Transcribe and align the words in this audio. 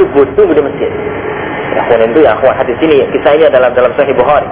subuh 0.00 0.24
tunggu 0.32 0.56
di 0.56 0.62
masjid. 0.64 0.88
Akhwan 1.76 2.08
itu 2.08 2.24
ya 2.24 2.32
akhwan 2.32 2.56
hadis 2.56 2.76
ini 2.80 3.04
kisahnya 3.12 3.52
dalam 3.52 3.70
dalam 3.76 3.92
Sahih 3.94 4.16
Bukhari. 4.16 4.48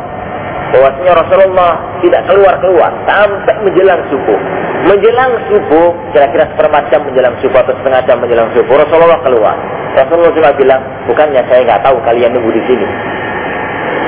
Bahwasanya 0.68 1.12
Rasulullah 1.16 1.80
tidak 2.04 2.28
keluar-keluar 2.28 2.92
sampai 3.08 3.56
menjelang 3.64 4.04
subuh. 4.12 4.36
Menjelang 4.84 5.32
subuh, 5.48 5.96
kira-kira 6.12 6.44
seperempat 6.52 6.92
jam 6.92 7.00
menjelang 7.08 7.32
subuh 7.40 7.64
atau 7.64 7.72
setengah 7.80 8.04
jam 8.04 8.20
menjelang 8.20 8.52
subuh, 8.52 8.76
Rasulullah 8.76 9.16
keluar. 9.24 9.56
Rasulullah 9.96 10.32
cuma 10.36 10.52
bilang, 10.60 10.82
bukannya 11.08 11.40
saya 11.48 11.64
nggak 11.64 11.80
tahu 11.88 11.96
kalian 12.04 12.36
nunggu 12.36 12.52
di 12.52 12.62
sini. 12.68 12.86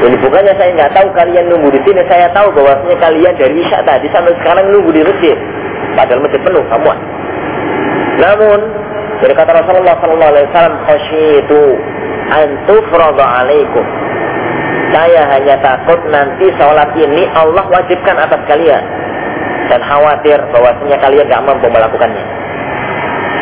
Ini 0.00 0.16
bukannya 0.20 0.52
saya 0.60 0.70
nggak 0.76 0.92
tahu 1.00 1.08
kalian 1.16 1.44
nunggu 1.48 1.68
di 1.72 1.80
sini, 1.80 2.00
saya 2.12 2.28
tahu 2.36 2.48
bahwasanya 2.52 2.96
kalian 3.08 3.34
dari 3.40 3.54
Isya 3.56 3.80
tadi 3.88 4.06
sampai 4.12 4.36
sekarang 4.44 4.68
nunggu 4.68 4.90
di 4.92 5.00
masjid. 5.00 5.36
Padahal 5.96 6.20
masjid 6.28 6.40
penuh, 6.44 6.64
kamu. 6.68 6.92
Namun, 8.20 8.60
dari 9.20 9.34
kata 9.36 9.52
Rasulullah 9.52 9.96
Sallallahu 10.00 10.32
Alaihi 10.32 10.46
Wasallam, 10.48 10.76
khasyitu 10.88 11.60
antufrada 12.32 13.24
alaikum. 13.44 13.84
Saya 14.90 15.22
hanya 15.36 15.54
takut 15.62 16.00
nanti 16.10 16.50
sholat 16.58 16.90
ini 16.98 17.28
Allah 17.36 17.62
wajibkan 17.68 18.16
atas 18.16 18.40
kalian. 18.48 18.82
Dan 19.70 19.80
khawatir 19.86 20.40
bahwasanya 20.50 20.98
kalian 20.98 21.30
gak 21.30 21.44
mampu 21.46 21.70
melakukannya. 21.70 22.24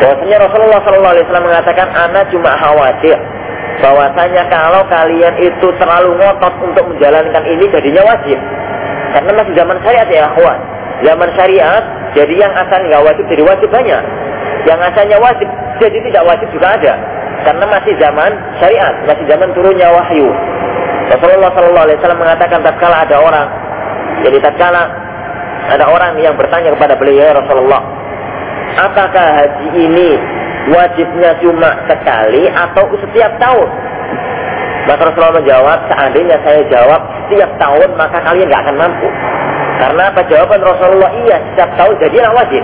Bahwasanya 0.03 0.37
Rasulullah 0.45 0.79
Sallallahu 0.85 1.13
Alaihi 1.15 1.25
Wasallam 1.25 1.47
mengatakan, 1.47 1.87
Ana 1.95 2.21
cuma 2.29 2.51
khawatir 2.59 3.17
bahwasanya 3.79 4.43
kalau 4.51 4.83
kalian 4.91 5.35
itu 5.39 5.67
terlalu 5.79 6.11
ngotot 6.19 6.53
untuk 6.59 6.85
menjalankan 6.91 7.43
ini 7.47 7.65
jadinya 7.71 8.03
wajib. 8.03 8.39
Karena 9.15 9.31
masih 9.31 9.53
zaman 9.55 9.77
syariat 9.81 10.07
ya 10.11 10.21
akhwan. 10.27 10.59
Zaman 10.99 11.29
syariat, 11.33 11.83
jadi 12.11 12.33
yang 12.35 12.51
asalnya 12.51 12.85
nggak 12.91 13.05
wajib 13.07 13.25
jadi 13.31 13.43
wajib 13.47 13.69
banyak. 13.71 14.03
Yang 14.67 14.79
asalnya 14.91 15.17
wajib 15.23 15.49
jadi 15.79 15.97
tidak 16.11 16.23
wajib 16.27 16.47
juga 16.51 16.75
ada. 16.75 16.93
Karena 17.47 17.65
masih 17.71 17.93
zaman 17.95 18.31
syariat, 18.59 18.93
masih 19.07 19.25
zaman 19.31 19.49
turunnya 19.55 19.87
wahyu. 19.95 20.27
Rasulullah 21.09 21.49
Shallallahu 21.55 21.85
Alaihi 21.89 21.97
Wasallam 22.03 22.21
mengatakan 22.21 22.59
tatkala 22.61 23.07
ada 23.07 23.15
orang, 23.17 23.47
jadi 24.21 24.37
tatkala 24.43 24.81
ada 25.71 25.85
orang 25.89 26.13
yang 26.21 26.35
bertanya 26.37 26.75
kepada 26.77 26.93
beliau 26.99 27.23
ya 27.25 27.33
Rasulullah, 27.33 27.81
apakah 28.77 29.25
haji 29.41 29.67
ini 29.73 30.09
wajibnya 30.69 31.33
cuma 31.41 31.73
sekali 31.89 32.45
atau 32.51 32.85
setiap 33.01 33.31
tahun? 33.41 33.69
Maka 34.85 35.01
Rasulullah 35.09 35.37
menjawab, 35.41 35.79
seandainya 35.89 36.37
saya 36.45 36.61
jawab 36.69 37.01
setiap 37.25 37.49
tahun 37.61 37.89
maka 37.93 38.17
kalian 38.25 38.45
nggak 38.49 38.63
akan 38.69 38.75
mampu. 38.77 39.07
Karena 39.79 40.03
apa 40.11 40.21
jawaban 40.27 40.59
Rasulullah? 40.59 41.11
Iya, 41.23 41.37
setiap 41.53 41.71
tahun 41.79 41.93
jadilah 42.03 42.31
wajib. 42.35 42.63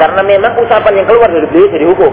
Karena 0.00 0.20
memang 0.24 0.52
ucapan 0.56 0.92
yang 0.98 1.06
keluar 1.06 1.28
dari 1.28 1.46
beliau 1.52 1.68
jadi 1.68 1.86
hukum. 1.86 2.12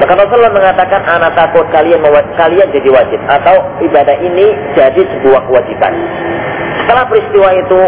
Maka 0.00 0.16
Rasulullah 0.16 0.54
mengatakan, 0.56 1.04
anak 1.04 1.36
takut 1.36 1.68
kalian 1.68 2.00
kalian 2.40 2.68
jadi 2.72 2.88
wajib 2.88 3.20
atau 3.28 3.60
ibadah 3.84 4.16
ini 4.24 4.48
jadi 4.72 4.96
sebuah 4.96 5.44
kewajiban. 5.44 5.92
Setelah 6.80 7.04
peristiwa 7.04 7.48
itu, 7.52 7.80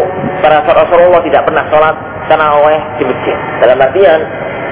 para 0.45 0.61
Rasulullah 0.61 1.25
tidak 1.25 1.41
pernah 1.49 1.65
sholat 1.73 1.95
taraweh 2.29 2.81
di 3.01 3.03
masjid. 3.09 3.37
Dalam 3.65 3.81
artian, 3.81 4.19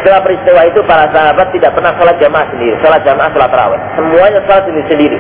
setelah 0.06 0.22
peristiwa 0.22 0.62
itu 0.70 0.80
para 0.86 1.10
sahabat 1.10 1.50
tidak 1.50 1.74
pernah 1.74 1.92
sholat 1.98 2.16
jamaah 2.22 2.46
sendiri, 2.54 2.74
sholat 2.86 3.02
jamaah, 3.02 3.30
sholat 3.34 3.50
taraweh. 3.50 3.80
Semuanya 3.98 4.40
sholat 4.46 4.64
sendiri 4.70 4.86
sendiri. 4.86 5.18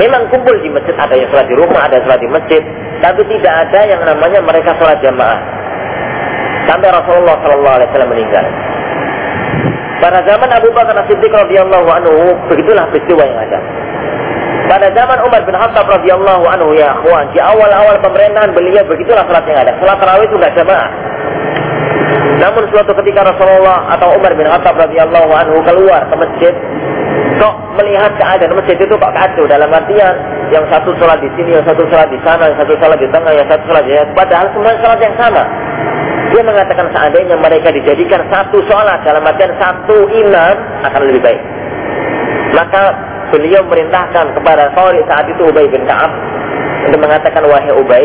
Memang 0.00 0.22
kumpul 0.32 0.56
di 0.64 0.72
masjid, 0.72 0.96
ada 0.96 1.14
yang 1.16 1.28
sholat 1.28 1.46
di 1.52 1.56
rumah, 1.56 1.84
ada 1.84 2.00
yang 2.00 2.04
sholat 2.08 2.20
di 2.24 2.30
masjid, 2.32 2.62
tapi 3.04 3.20
tidak 3.28 3.54
ada 3.68 3.80
yang 3.84 4.00
namanya 4.08 4.40
mereka 4.40 4.72
sholat 4.80 4.96
jamaah. 5.04 5.40
Sampai 6.64 6.88
Rasulullah 6.92 7.36
Shallallahu 7.40 7.76
Alaihi 7.76 7.88
Wasallam 7.92 8.10
meninggal. 8.12 8.44
Pada 9.98 10.22
zaman 10.22 10.46
Abu 10.54 10.70
Bakar 10.70 10.94
As-Siddiq 10.94 11.32
radhiyallahu 11.34 11.88
anhu, 11.90 12.14
begitulah 12.46 12.86
peristiwa 12.94 13.22
yang 13.26 13.38
ada. 13.38 13.58
Pada 14.68 14.86
zaman 14.94 15.18
Umar 15.24 15.42
bin 15.42 15.56
Khattab 15.56 15.88
radhiyallahu 15.88 16.44
anhu 16.44 16.76
ya 16.76 16.92
akhwan, 16.92 17.26
di 17.34 17.40
awal-awal 17.40 17.98
pemerintahan 18.04 18.52
beliau 18.52 18.84
begitulah 18.86 19.24
salat 19.26 19.42
yang 19.48 19.58
ada. 19.64 19.72
Salat 19.80 19.96
tarawih 19.98 20.28
itu 20.28 20.36
enggak 20.38 20.54
jamaah. 20.54 20.90
Namun 22.38 22.62
suatu 22.70 22.94
ketika 23.02 23.26
Rasulullah 23.26 23.90
atau 23.98 24.14
Umar 24.14 24.30
bin 24.38 24.46
Khattab 24.46 24.78
radhiyallahu 24.78 25.30
anhu 25.34 25.56
keluar 25.66 26.06
ke 26.06 26.14
masjid, 26.14 26.54
kok 27.42 27.54
melihat 27.74 28.12
keadaan 28.14 28.54
masjid 28.54 28.76
itu 28.78 28.94
kok 28.94 29.12
kacau 29.16 29.44
dalam 29.50 29.72
artian 29.72 30.14
yang 30.54 30.64
satu 30.70 30.94
sholat 31.00 31.18
di 31.18 31.30
sini, 31.34 31.58
yang 31.58 31.66
satu 31.66 31.82
sholat 31.90 32.06
di 32.12 32.18
sana, 32.22 32.52
yang 32.52 32.58
satu 32.62 32.74
sholat 32.78 32.98
di 33.02 33.08
tengah, 33.10 33.32
yang 33.34 33.48
satu 33.50 33.64
sholat 33.66 33.82
di 33.82 33.92
sana. 33.98 34.10
Padahal 34.14 34.46
semua 34.54 34.72
sholat 34.78 34.98
yang 35.02 35.14
sama. 35.18 35.42
Dia 36.28 36.42
mengatakan 36.44 36.92
seandainya 36.92 37.40
mereka 37.40 37.72
dijadikan 37.72 38.20
satu 38.28 38.60
sholat 38.68 39.00
dalam 39.00 39.24
artian 39.24 39.52
satu 39.56 40.12
imam 40.12 40.54
akan 40.84 41.00
lebih 41.08 41.24
baik. 41.24 41.42
Maka 42.52 42.82
beliau 43.32 43.64
merintahkan 43.64 44.36
kepada 44.36 44.72
Qari 44.76 45.00
saat 45.08 45.24
itu 45.28 45.42
Ubay 45.48 45.68
bin 45.72 45.88
Ka'ab 45.88 46.12
untuk 46.88 47.00
mengatakan 47.00 47.44
wahai 47.48 47.72
Ubay 47.72 48.04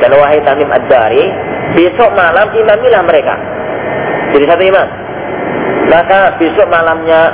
dan 0.00 0.10
wahai 0.16 0.40
Tamim 0.44 0.68
Ad-Dari, 0.70 1.24
besok 1.76 2.08
malam 2.16 2.48
imamilah 2.56 3.02
mereka. 3.04 3.34
Jadi 4.32 4.44
satu 4.48 4.62
imam. 4.64 4.88
Maka 5.88 6.36
besok 6.40 6.68
malamnya 6.72 7.32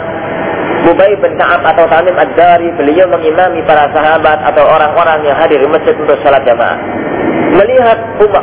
Ubay 0.91 1.15
bin 1.23 1.39
Ka'ab 1.39 1.63
atau 1.63 1.87
Tamim 1.87 2.19
Ad-Dari 2.19 2.75
beliau 2.75 3.07
mengimami 3.07 3.63
para 3.63 3.87
sahabat 3.95 4.51
atau 4.51 4.67
orang-orang 4.67 5.23
yang 5.23 5.39
hadir 5.39 5.63
di 5.63 5.69
masjid 5.71 5.95
untuk 5.95 6.19
salat 6.27 6.43
jamaah 6.43 6.79
melihat 7.55 7.99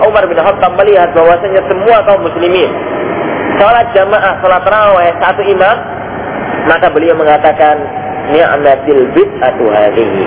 Umar 0.07 0.23
bin 0.25 0.39
Khattab 0.39 0.71
melihat 0.79 1.11
bahwasanya 1.11 1.61
semua 1.67 1.97
kaum 2.07 2.23
muslimin 2.23 2.71
salat 3.59 3.87
jamaah 3.91 4.39
salat 4.39 4.63
raweh 4.65 5.11
satu 5.19 5.41
imam 5.43 5.77
maka 6.65 6.87
beliau 6.93 7.17
mengatakan 7.17 7.75
ni'matil 8.31 9.01
bid'atu 9.17 9.65
hadhihi. 9.69 10.25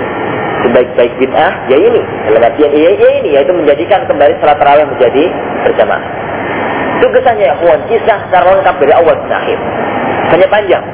Sebaik-baik 0.65 1.13
bid'ah 1.21 1.53
ya 1.69 1.77
ini. 1.77 2.01
Dalam 2.25 2.41
artian 2.41 2.71
ya, 2.73 2.91
ya 2.97 3.09
ini 3.21 3.29
yaitu 3.37 3.53
menjadikan 3.53 4.03
kembali 4.09 4.33
salat 4.41 4.59
raweh 4.59 4.85
menjadi 4.87 5.23
berjamaah. 5.67 6.03
Itu 6.99 7.07
kesannya 7.11 7.51
ya 7.51 7.75
kisah 7.91 8.19
secara 8.29 8.45
lengkap 8.55 8.75
dari 8.81 8.93
awal 8.95 9.13
sampai 9.19 9.35
akhir. 9.35 9.59
Hanya 10.33 10.47
panjang. 10.47 10.85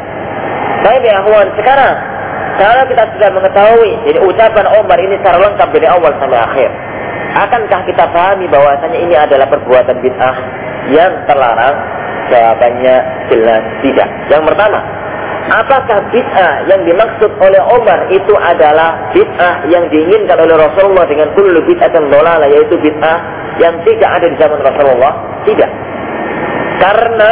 Baik 0.81 1.01
ya 1.05 1.21
kawan 1.21 1.47
sekarang 1.61 1.95
kalau 2.57 2.83
kita 2.89 3.03
sudah 3.15 3.29
mengetahui 3.37 3.91
jadi 4.09 4.19
ucapan 4.21 4.65
Umar 4.81 4.97
ini 4.97 5.15
secara 5.21 5.37
lengkap 5.39 5.69
dari 5.77 5.87
awal 5.87 6.11
sampai 6.17 6.39
akhir 6.41 6.69
Akankah 7.31 7.81
kita 7.87 8.03
pahami 8.11 8.45
bahwasanya 8.51 8.99
ini 8.99 9.15
adalah 9.15 9.47
perbuatan 9.47 10.03
bid'ah 10.03 10.35
yang 10.91 11.13
terlarang? 11.27 11.75
Jawabannya 12.27 12.95
jelas 13.31 13.63
tidak. 13.83 14.09
Yang 14.27 14.43
pertama, 14.51 14.79
apakah 15.51 15.99
bid'ah 16.11 16.67
yang 16.67 16.81
dimaksud 16.83 17.31
oleh 17.39 17.61
Umar 17.71 18.07
itu 18.11 18.33
adalah 18.35 19.11
bid'ah 19.15 19.67
yang 19.71 19.87
diinginkan 19.87 20.37
oleh 20.43 20.55
Rasulullah 20.59 21.07
dengan 21.07 21.31
kullu 21.35 21.59
bid'atin 21.63 22.11
dolala 22.11 22.47
yaitu 22.51 22.75
bid'ah 22.79 23.19
yang 23.63 23.79
tidak 23.87 24.09
ada 24.11 24.25
di 24.27 24.35
zaman 24.35 24.59
Rasulullah? 24.59 25.13
Tidak. 25.47 25.71
Karena 26.83 27.31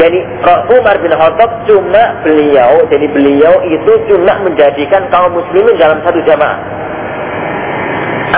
jadi 0.00 0.18
Umar 0.72 0.96
bin 1.04 1.12
Khattab 1.12 1.68
cuma 1.68 2.16
beliau, 2.24 2.80
jadi 2.88 3.06
beliau 3.12 3.54
itu 3.68 3.92
cuma 4.08 4.40
menjadikan 4.40 5.04
kaum 5.12 5.36
muslimin 5.36 5.76
dalam 5.76 6.00
satu 6.00 6.16
jamaah. 6.24 6.71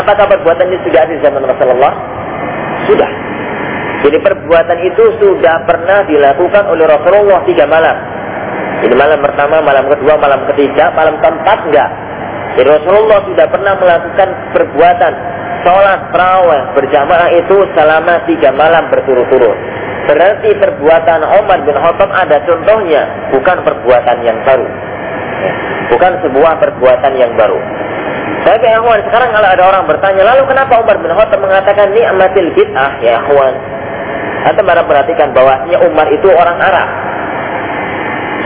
Apakah 0.04 0.28
perbuatan 0.36 0.68
ini 0.68 0.78
sudah 0.84 1.00
ada 1.00 1.12
di 1.16 1.20
zaman 1.24 1.42
Rasulullah? 1.48 1.92
Sudah. 2.84 3.10
Jadi 4.04 4.20
perbuatan 4.20 4.78
itu 4.84 5.04
sudah 5.16 5.64
pernah 5.64 6.04
dilakukan 6.04 6.68
oleh 6.68 6.84
Rasulullah 6.84 7.40
tiga 7.48 7.64
malam. 7.64 7.96
Jadi 8.84 8.92
malam 9.00 9.16
pertama, 9.24 9.64
malam 9.64 9.88
kedua, 9.88 10.20
malam 10.20 10.44
ketiga, 10.52 10.92
malam 10.92 11.16
keempat 11.24 11.58
enggak. 11.72 11.88
Jadi 12.60 12.68
Rasulullah 12.68 13.24
sudah 13.24 13.46
pernah 13.48 13.74
melakukan 13.80 14.28
perbuatan 14.52 15.12
sholat 15.64 16.00
terawih 16.12 16.62
berjamaah 16.76 17.30
itu 17.32 17.56
selama 17.72 18.14
tiga 18.28 18.52
malam 18.52 18.84
berturut-turut. 18.92 19.56
Berarti 20.04 20.52
perbuatan 20.60 21.24
Umar 21.24 21.64
bin 21.64 21.72
Khattab 21.72 22.12
ada 22.12 22.44
contohnya, 22.44 23.08
bukan 23.32 23.56
perbuatan 23.64 24.16
yang 24.20 24.36
baru. 24.44 24.68
Bukan 25.88 26.12
sebuah 26.28 26.60
perbuatan 26.60 27.12
yang 27.16 27.32
baru. 27.40 27.56
Tapi 28.44 28.60
ya 28.60 28.76
sekarang 29.08 29.30
kalau 29.32 29.48
ada 29.48 29.62
orang 29.64 29.84
bertanya, 29.88 30.20
lalu 30.20 30.44
kenapa 30.52 30.76
Umar 30.76 31.00
bin 31.00 31.08
Khattab 31.08 31.40
mengatakan 31.40 31.96
ni'matil 31.96 32.52
bid'ah 32.52 32.92
ya 33.00 33.16
akhwan? 33.24 33.54
Anda 34.44 34.60
mana 34.60 34.84
perhatikan 34.84 35.32
bahwasanya 35.32 35.80
Umar 35.80 36.04
itu 36.12 36.28
orang 36.28 36.60
Arab. 36.60 36.88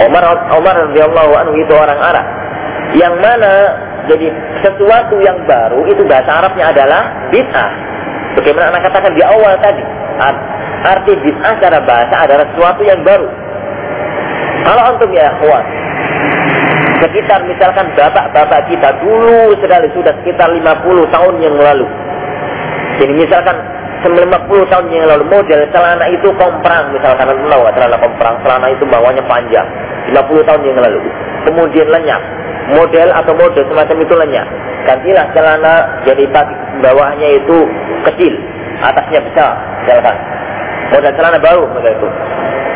Umar 0.06 0.22
Umar 0.54 0.74
radhiyallahu 0.86 1.32
anhu 1.34 1.54
itu 1.58 1.74
orang 1.74 1.98
Arab. 1.98 2.26
Yang 2.94 3.14
mana 3.18 3.52
jadi 4.06 4.30
sesuatu 4.62 5.18
yang 5.18 5.42
baru 5.50 5.82
itu 5.90 6.06
bahasa 6.06 6.30
Arabnya 6.46 6.70
adalah 6.70 7.02
bid'ah. 7.34 7.70
Bagaimana 8.38 8.70
anak 8.70 8.82
katakan 8.86 9.12
di 9.18 9.22
awal 9.26 9.58
tadi. 9.58 9.82
Arti 10.78 11.12
bid'ah 11.18 11.58
secara 11.58 11.82
bahasa 11.82 12.14
adalah 12.22 12.46
sesuatu 12.54 12.86
yang 12.86 13.02
baru. 13.02 13.26
Kalau 14.62 14.82
untuk 14.94 15.10
ya 15.10 15.26
akhwan, 15.34 15.64
sekitar 16.98 17.40
misalkan 17.46 17.86
bapak-bapak 17.94 18.66
kita 18.66 18.90
dulu 19.02 19.54
sekali 19.62 19.86
sudah 19.94 20.12
sekitar 20.22 20.48
50 20.50 21.14
tahun 21.14 21.34
yang 21.42 21.56
lalu. 21.56 21.86
Jadi 22.98 23.12
misalkan 23.14 23.56
50 24.02 24.70
tahun 24.70 24.86
yang 24.94 25.06
lalu 25.10 25.24
model 25.26 25.60
celana 25.74 26.06
itu 26.10 26.28
komprang 26.38 26.90
misalkan 26.94 27.30
tahu 27.34 27.62
celana 27.74 27.96
komprang 27.98 28.34
celana 28.46 28.66
itu 28.70 28.86
bawahnya 28.86 29.22
panjang 29.26 29.66
50 30.14 30.46
tahun 30.46 30.62
yang 30.62 30.78
lalu 30.78 31.02
kemudian 31.42 31.90
lenyap 31.90 32.22
model 32.72 33.08
atau 33.16 33.32
mode 33.32 33.60
semacam 33.64 33.96
itu 34.04 34.14
lenyap. 34.14 34.48
Gantilah 34.84 35.26
celana 35.36 35.74
jadi 36.04 36.24
bawahnya 36.80 37.28
itu 37.40 37.56
kecil, 38.08 38.34
atasnya 38.80 39.20
besar, 39.24 39.52
misalkan. 39.84 40.16
Model 40.88 41.12
celana 41.16 41.38
baru 41.40 41.64
model 41.68 41.92
itu. 41.92 42.08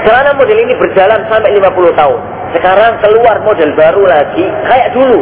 Celana 0.05 0.31
model 0.37 0.59
ini 0.59 0.75
berjalan 0.77 1.21
sampai 1.29 1.57
50 1.57 2.01
tahun. 2.01 2.21
Sekarang 2.53 3.01
keluar 3.01 3.37
model 3.43 3.71
baru 3.75 4.03
lagi 4.05 4.45
kayak 4.69 4.93
dulu. 4.93 5.21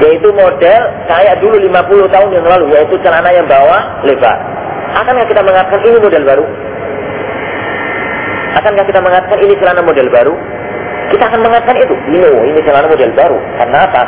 Yaitu 0.00 0.32
model 0.32 0.82
kayak 1.10 1.44
dulu 1.44 1.60
50 1.60 2.08
tahun 2.08 2.30
yang 2.32 2.46
lalu, 2.46 2.72
yaitu 2.72 2.96
celana 3.04 3.28
yang 3.34 3.44
bawah 3.44 4.00
lebar. 4.06 4.38
Akankah 4.96 5.26
kita 5.28 5.42
mengatakan 5.44 5.80
ini 5.84 5.98
model 6.00 6.24
baru? 6.24 6.44
Akankah 8.58 8.84
kita 8.88 9.00
mengatakan 9.04 9.38
ini 9.44 9.54
celana 9.60 9.82
model 9.84 10.08
baru? 10.08 10.34
Kita 11.10 11.26
akan 11.26 11.40
mengatakan 11.42 11.76
itu. 11.78 11.94
Ini, 12.10 12.18
oh, 12.22 12.42
ini 12.46 12.60
celana 12.62 12.86
model 12.86 13.10
baru. 13.12 13.38
Karena 13.58 13.78
apa? 13.86 14.02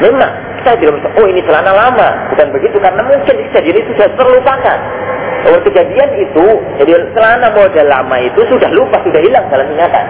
Memang 0.00 0.32
kita 0.60 0.70
bisa, 0.80 1.08
oh 1.16 1.26
ini 1.28 1.40
celana 1.44 1.72
lama. 1.72 2.08
Bukan 2.34 2.48
begitu. 2.52 2.76
Karena 2.80 3.00
mungkin 3.04 3.34
kejadian 3.48 3.76
itu 3.78 3.90
sudah 3.96 4.10
terlupakan. 4.16 4.78
Oh 5.48 5.60
kejadian 5.62 6.10
itu, 6.18 6.46
jadi 6.82 6.92
celana 7.14 7.48
model 7.54 7.86
lama 7.86 8.16
itu 8.18 8.40
sudah 8.50 8.68
lupa, 8.74 8.98
sudah 9.06 9.22
hilang 9.22 9.46
dalam 9.48 9.70
ingatan. 9.70 10.06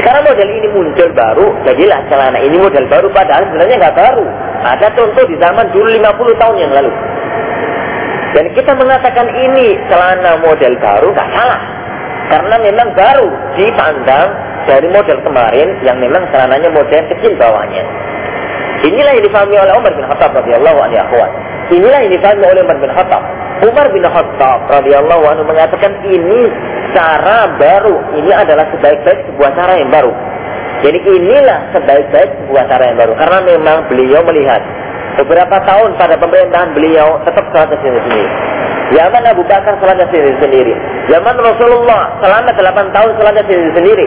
Sekarang 0.00 0.24
model 0.24 0.48
ini 0.48 0.68
muncul 0.72 1.12
baru, 1.12 1.52
jadilah 1.68 2.00
celana 2.08 2.40
ini 2.40 2.56
model 2.56 2.88
baru. 2.88 3.12
Padahal 3.12 3.44
sebenarnya 3.52 3.76
nggak 3.84 3.96
baru. 4.00 4.24
Ada 4.64 4.88
contoh 4.96 5.28
di 5.28 5.36
zaman 5.36 5.68
dulu 5.76 5.92
50 5.92 6.40
tahun 6.40 6.56
yang 6.56 6.72
lalu. 6.72 6.92
Dan 8.32 8.44
kita 8.56 8.72
mengatakan 8.80 9.28
ini 9.28 9.76
celana 9.92 10.40
model 10.40 10.72
baru, 10.80 11.12
nggak 11.12 11.30
salah. 11.36 11.62
Karena 12.32 12.56
memang 12.64 12.88
baru 12.96 13.28
dipandang 13.60 14.28
dari 14.64 14.88
model 14.88 15.20
kemarin 15.20 15.68
yang 15.84 16.00
memang 16.00 16.24
celananya 16.32 16.72
model 16.72 17.02
kecil 17.12 17.36
bawahnya. 17.36 17.84
Inilah 18.80 19.12
yang 19.20 19.24
difahami 19.28 19.56
oleh 19.60 19.72
Umar 19.76 19.92
bin 19.92 20.08
Khattab 20.08 20.32
radhiyallahu 20.32 20.78
anhu 20.80 21.16
Inilah 21.70 21.98
yang 22.02 22.12
difahami 22.12 22.44
oleh 22.46 22.60
Umar 22.66 22.78
bin 22.82 22.90
Khattab. 22.90 23.22
Umar 23.62 23.86
bin 23.94 24.04
Khattab 24.04 24.58
radhiyallahu 24.66 25.24
anhu 25.30 25.44
mengatakan 25.46 25.92
ini 26.06 26.50
cara 26.94 27.54
baru. 27.56 27.96
Ini 28.18 28.30
adalah 28.34 28.66
sebaik-baik 28.74 29.20
sebuah 29.30 29.50
cara 29.54 29.72
yang 29.78 29.90
baru. 29.90 30.12
Jadi 30.80 30.98
inilah 31.04 31.60
sebaik-baik 31.76 32.30
sebuah 32.44 32.64
cara 32.66 32.82
yang 32.90 32.98
baru. 32.98 33.12
Karena 33.14 33.38
memang 33.44 33.76
beliau 33.86 34.20
melihat 34.26 34.62
beberapa 35.20 35.56
tahun 35.62 35.94
pada 36.00 36.18
pemerintahan 36.18 36.70
beliau 36.74 37.20
tetap 37.22 37.44
sholat 37.52 37.70
sendiri. 37.70 38.26
Zaman 38.90 39.22
Abu 39.30 39.42
Bakar 39.46 39.78
sholatnya 39.78 40.10
sendiri 40.10 40.34
sendiri. 40.42 40.74
Zaman 41.06 41.36
Rasulullah 41.38 42.18
selama 42.18 42.50
8 42.50 42.96
tahun 42.96 43.10
sholatnya 43.14 43.44
sendiri 43.46 43.70
sendiri 43.78 44.06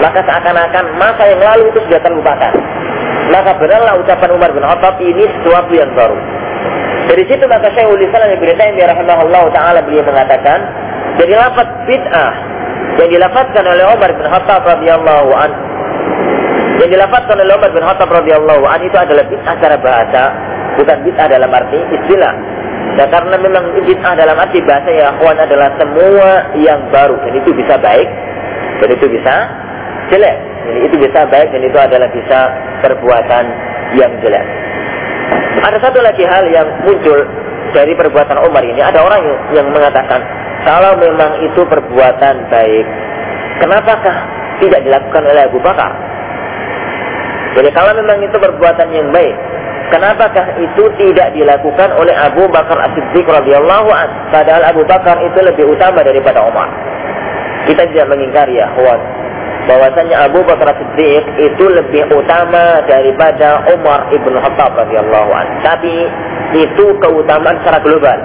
maka 0.00 0.24
seakan-akan 0.24 0.84
masa 0.96 1.22
yang 1.28 1.40
lalu 1.44 1.68
itu 1.70 1.78
sudah 1.84 2.00
terlupakan. 2.00 2.52
Maka 3.30 3.50
benarlah 3.60 3.94
ucapan 4.00 4.30
Umar 4.34 4.50
bin 4.50 4.64
Khattab 4.64 4.96
ini 4.98 5.24
sesuatu 5.38 5.72
yang 5.76 5.92
baru. 5.92 6.18
Dari 7.10 7.26
situ 7.26 7.42
maka 7.50 7.74
Syekhul 7.74 7.98
Islam 8.06 8.38
Ibnu 8.38 8.54
Taimiyah 8.54 8.94
rahimahullah 8.94 9.44
taala 9.50 9.82
beliau 9.82 10.06
mengatakan, 10.06 10.62
jadi 11.18 11.42
lafaz 11.42 11.66
bid'ah 11.90 12.32
yang 13.02 13.10
dilafazkan 13.10 13.66
oleh 13.66 13.82
Umar 13.90 14.14
bin 14.14 14.26
Khattab 14.30 14.62
radhiyallahu 14.62 15.30
an 15.34 15.50
yang 16.78 16.86
dilafazkan 16.86 17.34
oleh 17.34 17.50
Umar 17.58 17.70
bin 17.74 17.82
Khattab 17.82 18.08
radhiyallahu 18.14 18.62
an 18.62 18.80
itu 18.86 18.94
adalah 18.94 19.26
bid'ah 19.26 19.54
secara 19.58 19.76
bahasa, 19.82 20.22
bukan 20.78 20.96
bid'ah 21.02 21.26
dalam 21.26 21.50
arti 21.50 21.82
istilah. 21.98 22.34
Dan 22.94 23.06
karena 23.10 23.36
memang 23.42 23.64
bid'ah 23.74 24.14
dalam 24.14 24.36
arti 24.38 24.62
bahasa 24.62 24.88
ya 24.94 25.10
akhwan 25.10 25.34
adalah 25.34 25.68
semua 25.82 26.28
yang 26.62 26.78
baru 26.94 27.18
dan 27.26 27.32
itu 27.42 27.50
bisa 27.58 27.74
baik 27.74 28.06
dan 28.78 28.88
itu 28.94 29.06
bisa 29.10 29.34
jelek. 30.14 30.36
Jadi 30.60 30.78
itu 30.86 30.96
bisa 31.10 31.26
baik 31.26 31.48
dan 31.50 31.62
itu 31.66 31.74
adalah 31.74 32.08
bisa 32.14 32.38
perbuatan 32.86 33.44
yang 33.98 34.14
jelek. 34.22 34.46
Ada 35.58 35.78
satu 35.82 35.98
lagi 35.98 36.22
hal 36.22 36.46
yang 36.54 36.68
muncul 36.86 37.18
dari 37.74 37.92
perbuatan 37.98 38.38
Umar 38.46 38.62
ini. 38.62 38.78
Ada 38.78 39.02
orang 39.02 39.20
yang 39.54 39.66
mengatakan, 39.74 40.22
kalau 40.62 40.94
memang 41.00 41.42
itu 41.42 41.62
perbuatan 41.66 42.34
baik, 42.46 42.86
kenapakah 43.58 44.16
tidak 44.62 44.80
dilakukan 44.86 45.22
oleh 45.26 45.42
Abu 45.48 45.58
Bakar? 45.58 45.90
Jadi 47.58 47.68
kalau 47.74 47.92
memang 47.98 48.22
itu 48.22 48.36
perbuatan 48.38 48.88
yang 48.94 49.10
baik, 49.10 49.34
kenapakah 49.90 50.54
itu 50.62 50.84
tidak 51.02 51.34
dilakukan 51.34 51.90
oleh 51.98 52.14
Abu 52.14 52.46
Bakar 52.46 52.78
As-Siddiq 52.78 53.26
radhiyallahu 53.26 53.90
an? 53.90 54.08
Padahal 54.30 54.62
Abu 54.70 54.86
Bakar 54.86 55.18
itu 55.18 55.38
lebih 55.42 55.66
utama 55.66 56.06
daripada 56.06 56.46
Umar. 56.46 56.70
Kita 57.66 57.90
tidak 57.90 58.06
mengingkari 58.06 58.62
ya, 58.62 58.70
bahwasanya 59.70 60.26
Abu 60.26 60.42
Bakar 60.42 60.74
Siddiq 60.74 61.22
itu 61.38 61.64
lebih 61.70 62.10
utama 62.10 62.82
daripada 62.90 63.62
Umar 63.70 64.10
ibn 64.10 64.34
Khattab 64.34 64.74
radhiyallahu 64.74 65.30
anhu. 65.30 65.54
Tapi 65.62 65.94
itu 66.58 66.84
keutamaan 66.98 67.54
secara 67.62 67.78
global. 67.78 68.18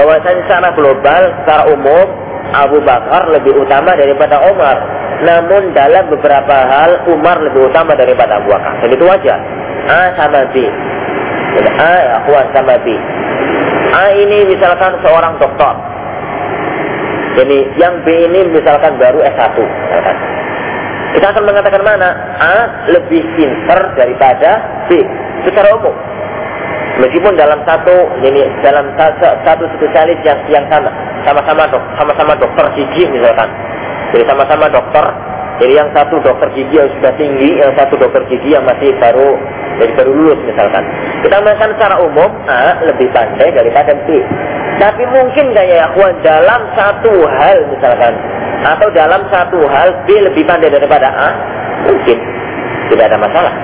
Bahwasanya 0.00 0.40
secara 0.48 0.68
global, 0.72 1.22
secara 1.44 1.62
umum 1.68 2.06
Abu 2.56 2.80
Bakar 2.80 3.28
lebih 3.28 3.52
utama 3.60 3.92
daripada 3.92 4.40
Umar. 4.48 4.80
Namun 5.20 5.76
dalam 5.76 6.08
beberapa 6.08 6.56
hal 6.64 7.04
Umar 7.12 7.36
lebih 7.44 7.68
utama 7.68 7.92
daripada 7.92 8.40
Abu 8.40 8.48
Bakar. 8.48 8.80
Dan 8.80 8.96
itu 8.96 9.04
wajar. 9.04 9.36
A 9.84 10.16
sama 10.16 10.48
B. 10.48 10.64
A 11.76 11.92
ya 12.00 12.16
sama 12.56 12.74
B. 12.80 12.88
A 13.90 14.04
ini 14.16 14.48
misalkan 14.48 14.96
seorang 15.04 15.36
dokter 15.36 15.74
jadi 17.38 17.58
yang 17.78 18.02
B 18.02 18.06
ini 18.10 18.40
misalkan 18.50 18.98
baru 18.98 19.22
S1. 19.22 19.54
Misalkan. 19.54 20.16
Kita 21.10 21.26
akan 21.34 21.42
mengatakan 21.42 21.82
mana? 21.82 22.08
A 22.38 22.54
lebih 22.90 23.22
pinter 23.34 23.80
daripada 23.98 24.62
B 24.86 25.02
secara 25.46 25.74
umum. 25.74 25.94
Meskipun 27.00 27.32
dalam 27.38 27.62
satu 27.64 27.94
ini 28.22 28.44
dalam 28.60 28.92
satu 28.98 29.64
spesialis 29.78 30.20
yang 30.26 30.38
yang 30.52 30.64
sama, 30.68 30.90
sama-sama 31.24 31.64
dok, 31.70 31.82
sama-sama 31.96 32.32
dokter 32.36 32.66
gigi 32.76 33.08
misalkan. 33.08 33.48
Jadi 34.10 34.24
sama-sama 34.26 34.66
dokter. 34.68 35.06
Jadi 35.60 35.72
yang 35.76 35.92
satu 35.92 36.16
dokter 36.24 36.48
gigi 36.56 36.72
yang 36.80 36.88
sudah 36.96 37.12
tinggi, 37.20 37.60
yang 37.60 37.72
satu 37.76 37.94
dokter 38.00 38.24
gigi 38.32 38.56
yang 38.56 38.64
masih 38.64 38.96
baru 38.96 39.36
jadi 39.80 39.92
baru 39.96 40.12
lulus 40.12 40.40
misalkan. 40.44 40.84
Kita 41.24 41.40
mengatakan 41.40 41.72
secara 41.76 41.96
umum 42.04 42.30
A 42.48 42.80
lebih 42.84 43.08
pandai 43.16 43.48
daripada 43.48 43.96
B. 44.04 44.08
Tapi 44.76 45.02
mungkin 45.08 45.52
ya 45.56 45.88
akhwan 45.88 46.16
dalam 46.20 46.60
satu 46.76 47.12
hal 47.12 47.58
misalkan 47.72 48.12
atau 48.60 48.88
dalam 48.92 49.24
satu 49.32 49.60
hal 49.68 49.88
B 50.04 50.20
lebih 50.20 50.44
pandai 50.44 50.68
daripada 50.68 51.08
A, 51.08 51.28
mungkin 51.88 52.16
tidak 52.92 53.08
ada 53.08 53.18
masalah. 53.20 53.54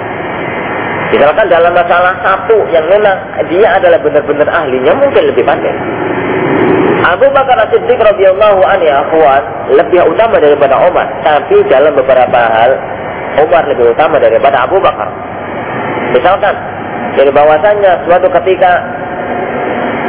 Misalkan 1.13 1.47
dalam 1.49 1.73
masalah 1.73 2.13
satu 2.25 2.57
yang 2.73 2.85
memang 2.91 3.17
dia 3.47 3.79
adalah 3.79 4.01
benar-benar 4.03 4.49
ahlinya 4.51 4.93
mungkin 4.97 5.23
lebih 5.33 5.45
pandai. 5.45 5.75
Abu 7.07 7.31
Bakar 7.31 7.57
As-Siddiq 7.63 8.01
radhiyallahu 8.03 8.61
anhu 8.67 8.85
ya 8.89 9.07
lebih 9.73 10.01
utama 10.07 10.39
daripada 10.39 10.79
Umar, 10.87 11.07
tapi 11.27 11.59
dalam 11.67 11.93
beberapa 11.99 12.39
hal 12.39 12.71
Umar 13.43 13.63
lebih 13.67 13.93
utama 13.93 14.17
daripada 14.23 14.65
Abu 14.65 14.79
Bakar. 14.79 15.11
Misalkan 16.15 16.55
dari 17.19 17.31
bahwasannya 17.35 17.93
suatu 18.07 18.29
ketika 18.43 18.73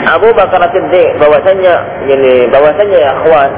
Abu 0.08 0.30
Bakar 0.38 0.62
Siddiq 0.72 1.20
bahwasanya 1.20 1.74
ini 2.08 2.48
bahwasanya 2.48 2.96
ya 2.96 3.12
akhwan 3.18 3.52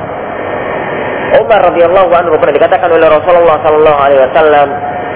Umar 1.37 1.61
radhiyallahu 1.61 2.09
anhu 2.09 2.33
pernah 2.41 2.55
dikatakan 2.57 2.89
oleh 2.89 3.05
Rasulullah 3.05 3.61
sallallahu 3.61 3.99
alaihi 4.01 4.21
wasallam 4.25 4.67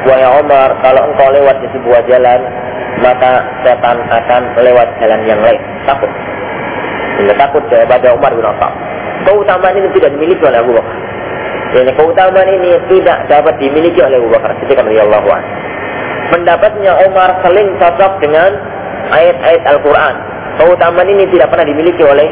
wahai 0.06 0.30
Umar 0.38 0.70
kalau 0.86 1.02
engkau 1.10 1.30
lewat 1.34 1.58
di 1.64 1.68
sebuah 1.74 2.02
jalan 2.06 2.40
maka 3.02 3.42
setan 3.66 3.98
akan 4.06 4.42
lewat 4.62 4.88
jalan 5.02 5.22
yang 5.26 5.42
lain. 5.42 5.58
Takut. 5.90 6.12
Sehingga 7.18 7.36
takut 7.42 7.64
daripada 7.74 8.14
Umar 8.14 8.30
bin 8.38 8.46
Khattab 8.46 8.93
keutamaan 9.28 9.76
ini 9.78 9.90
tidak 9.96 10.10
dimiliki 10.18 10.44
oleh 10.44 10.60
Abu 10.62 10.72
Bakar 10.76 10.98
ini 11.74 11.92
keutamaan 11.98 12.50
ini 12.50 12.70
tidak 12.92 13.18
dapat 13.30 13.54
dimiliki 13.58 14.00
oleh 14.02 14.18
Abu 14.22 14.30
Bakar 14.34 14.50
Siddiq 14.62 14.78
radhiyallahu 14.78 15.28
anhu 15.30 15.52
pendapatnya 16.34 16.92
Umar 17.10 17.30
saling 17.42 17.70
cocok 17.78 18.14
dengan 18.22 18.52
ayat-ayat 19.14 19.64
Al-Quran 19.70 20.16
keutamaan 20.62 21.10
ini 21.10 21.26
tidak 21.34 21.50
pernah 21.50 21.66
dimiliki 21.66 22.04
oleh 22.06 22.30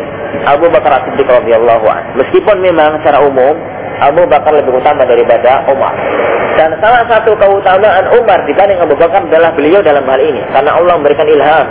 Abu 0.48 0.66
Bakar 0.72 1.04
As-Siddiq 1.04 1.28
radhiyallahu 1.28 1.86
anhu. 1.86 2.10
Meskipun 2.24 2.64
memang 2.64 2.98
secara 3.02 3.22
umum 3.22 3.54
Abu 4.02 4.26
Bakar 4.26 4.56
lebih 4.58 4.74
utama 4.74 5.06
daripada 5.06 5.62
Umar. 5.70 5.94
Dan 6.58 6.74
salah 6.82 7.06
satu 7.06 7.38
keutamaan 7.38 8.10
Umar 8.18 8.42
dibanding 8.50 8.82
Abu 8.82 8.98
Bakar 8.98 9.22
adalah 9.28 9.54
beliau 9.54 9.84
dalam 9.86 10.02
hal 10.08 10.20
ini. 10.20 10.42
Karena 10.50 10.72
Allah 10.74 10.94
memberikan 10.98 11.28
ilham 11.30 11.68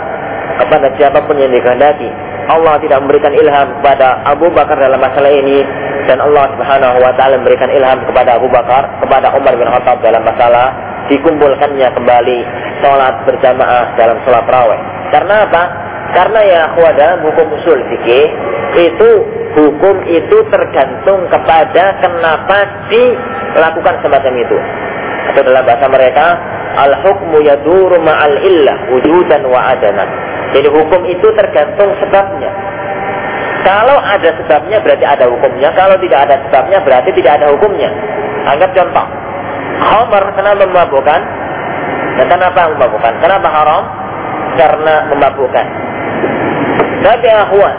kepada 0.61 0.87
siapa 0.95 1.19
pun 1.27 1.35
yang 1.35 1.51
dikehendaki. 1.51 2.09
Allah 2.51 2.75
tidak 2.83 2.99
memberikan 3.07 3.31
ilham 3.31 3.67
kepada 3.79 4.19
Abu 4.27 4.51
Bakar 4.51 4.75
dalam 4.75 4.99
masalah 4.99 5.31
ini. 5.31 5.63
Dan 6.09 6.17
Allah 6.17 6.49
subhanahu 6.57 6.97
wa 6.99 7.13
ta'ala 7.15 7.39
memberikan 7.39 7.69
ilham 7.71 8.03
kepada 8.03 8.35
Abu 8.35 8.49
Bakar, 8.51 8.89
kepada 8.99 9.31
Umar 9.37 9.53
bin 9.55 9.69
Khattab 9.69 10.01
dalam 10.03 10.25
masalah 10.25 10.73
dikumpulkannya 11.07 11.87
kembali 11.93 12.39
sholat 12.83 13.15
berjamaah 13.23 13.95
dalam 13.95 14.17
sholat 14.27 14.45
raweh. 14.49 14.79
Karena 15.13 15.47
apa? 15.47 15.63
Karena 16.11 16.39
ya 16.43 16.61
dalam 16.75 17.23
hukum 17.23 17.47
usul 17.55 17.79
fikih 17.87 18.27
itu 18.75 19.09
hukum 19.55 19.95
itu 20.07 20.37
tergantung 20.51 21.27
kepada 21.31 21.99
kenapa 22.03 22.57
dilakukan 22.91 23.95
semacam 24.03 24.33
itu. 24.39 24.57
Atau 25.31 25.41
dalam 25.47 25.63
bahasa 25.63 25.87
mereka 25.87 26.25
al-hukmu 26.75 27.37
yaduru 27.45 27.99
ma'al 28.03 28.35
illah 28.43 28.77
wujudan 28.91 29.41
wa 29.47 29.59
adanan. 29.71 30.09
Jadi 30.51 30.67
hukum 30.67 31.01
itu 31.07 31.27
tergantung 31.35 31.95
sebabnya. 32.03 32.51
Kalau 33.61 33.97
ada 34.01 34.29
sebabnya 34.41 34.81
berarti 34.81 35.05
ada 35.05 35.25
hukumnya. 35.29 35.69
Kalau 35.77 35.95
tidak 36.01 36.19
ada 36.27 36.35
sebabnya 36.49 36.77
berarti 36.81 37.09
tidak 37.13 37.39
ada 37.39 37.47
hukumnya. 37.53 37.89
Anggap 38.49 38.73
contoh. 38.73 39.05
Homer 39.81 40.23
kenapa 40.35 40.63
memabukkan? 40.65 41.21
Dan 42.19 42.25
kenapa 42.27 42.59
memabukkan? 42.75 43.13
Kenapa 43.21 43.47
haram? 43.47 43.83
Karena 44.59 44.93
memabukkan. 45.13 45.65
Tapi 47.01 47.27
akhwan, 47.33 47.75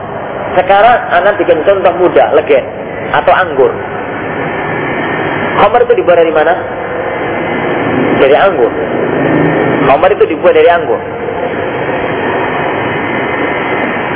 sekarang 0.58 0.96
anak 1.14 1.38
bikin 1.38 1.62
contoh 1.62 1.92
mudah, 2.00 2.34
legen 2.34 2.64
atau 3.12 3.32
anggur. 3.34 3.70
Homer 5.62 5.80
itu 5.84 5.94
dibuat 6.00 6.18
dari 6.18 6.32
mana? 6.32 6.54
Dari 8.18 8.34
anggur. 8.34 8.72
Homer 9.92 10.10
itu 10.16 10.24
dibuat 10.26 10.56
dari 10.56 10.70
anggur. 10.72 10.98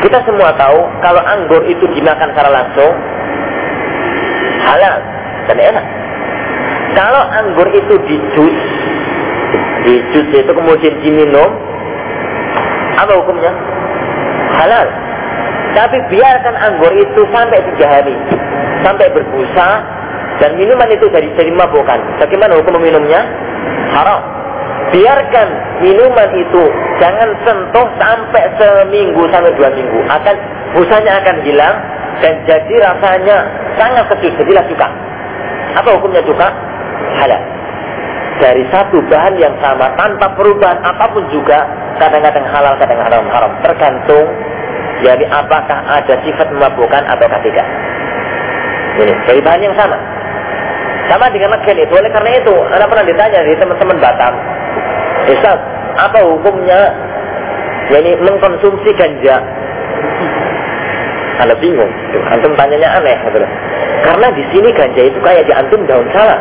Kita 0.06 0.22
semua 0.22 0.54
tahu 0.54 0.78
kalau 1.02 1.18
anggur 1.18 1.66
itu 1.66 1.82
dimakan 1.90 2.30
secara 2.30 2.46
langsung 2.54 2.94
halal 4.62 5.02
dan 5.50 5.58
enak. 5.58 5.86
Kalau 6.94 7.22
anggur 7.26 7.66
itu 7.74 7.94
dijus, 8.06 8.56
dijus 9.82 10.26
itu 10.30 10.52
kemudian 10.54 10.94
diminum, 11.02 11.50
apa 13.02 13.18
hukumnya? 13.18 13.50
Halal. 14.62 14.86
Tapi 15.74 15.98
biarkan 16.06 16.54
anggur 16.54 16.94
itu 16.94 17.26
sampai 17.34 17.66
tiga 17.74 17.98
hari, 17.98 18.14
sampai 18.86 19.10
berbusa, 19.10 19.68
dan 20.38 20.54
minuman 20.54 20.86
itu 20.86 21.10
dari 21.10 21.34
dari 21.34 21.50
mabukan. 21.50 21.98
Bagaimana 22.22 22.54
hukum 22.62 22.78
meminumnya? 22.78 23.26
Haram. 23.90 24.22
Biarkan 24.94 25.48
minuman 25.82 26.30
itu 26.30 26.62
jangan 27.00 27.28
sentuh 27.44 27.86
sampai 28.00 28.44
seminggu 28.56 29.22
sampai 29.28 29.52
dua 29.56 29.70
minggu. 29.72 30.00
Akan 30.08 30.36
busanya 30.76 31.20
akan 31.20 31.36
hilang 31.44 31.76
dan 32.24 32.34
jadi 32.48 32.74
rasanya 32.80 33.36
sangat 33.76 34.04
kecil. 34.16 34.32
Jadilah 34.40 34.64
cuka. 34.68 34.88
Apa 35.76 35.88
hukumnya 36.00 36.22
cuka? 36.24 36.48
Halal. 37.20 37.42
Dari 38.36 38.64
satu 38.68 39.00
bahan 39.08 39.40
yang 39.40 39.56
sama 39.64 39.96
tanpa 39.96 40.28
perubahan 40.36 40.76
apa 40.84 41.08
pun 41.08 41.24
juga 41.32 41.64
kadang-kadang 41.96 42.44
halal, 42.52 42.76
kadang-kadang 42.76 43.24
haram. 43.32 43.52
Tergantung 43.64 44.28
jadi 45.04 45.24
apakah 45.28 45.78
ada 45.84 46.14
sifat 46.24 46.48
memabukkan 46.52 47.02
atau 47.04 47.26
tidak. 47.44 47.66
Ini 48.96 49.12
dari 49.28 49.40
bahan 49.44 49.60
yang 49.60 49.76
sama. 49.76 49.96
Sama 51.06 51.30
dengan 51.30 51.54
legen 51.54 51.78
itu. 51.84 51.92
Oleh 51.92 52.10
karena 52.10 52.30
itu, 52.40 52.54
anda 52.72 52.88
pernah 52.88 53.06
ditanya 53.06 53.44
dari 53.44 53.54
teman-teman 53.60 53.96
Batam, 54.02 54.34
Ustaz, 55.30 55.58
apa 55.96 56.18
hukumnya 56.24 56.80
yani 57.92 58.16
mengkonsumsi 58.20 58.90
ganja? 58.96 59.40
Anda 61.36 61.52
bingung, 61.60 61.92
antum 62.32 62.56
tanyanya 62.56 62.96
aneh, 62.96 63.16
gitu. 63.28 63.44
Karena 64.08 64.26
di 64.32 64.44
sini 64.52 64.72
ganja 64.72 65.02
itu 65.04 65.18
kayak 65.20 65.44
di 65.44 65.52
antum 65.52 65.84
daun 65.84 66.08
salam. 66.16 66.40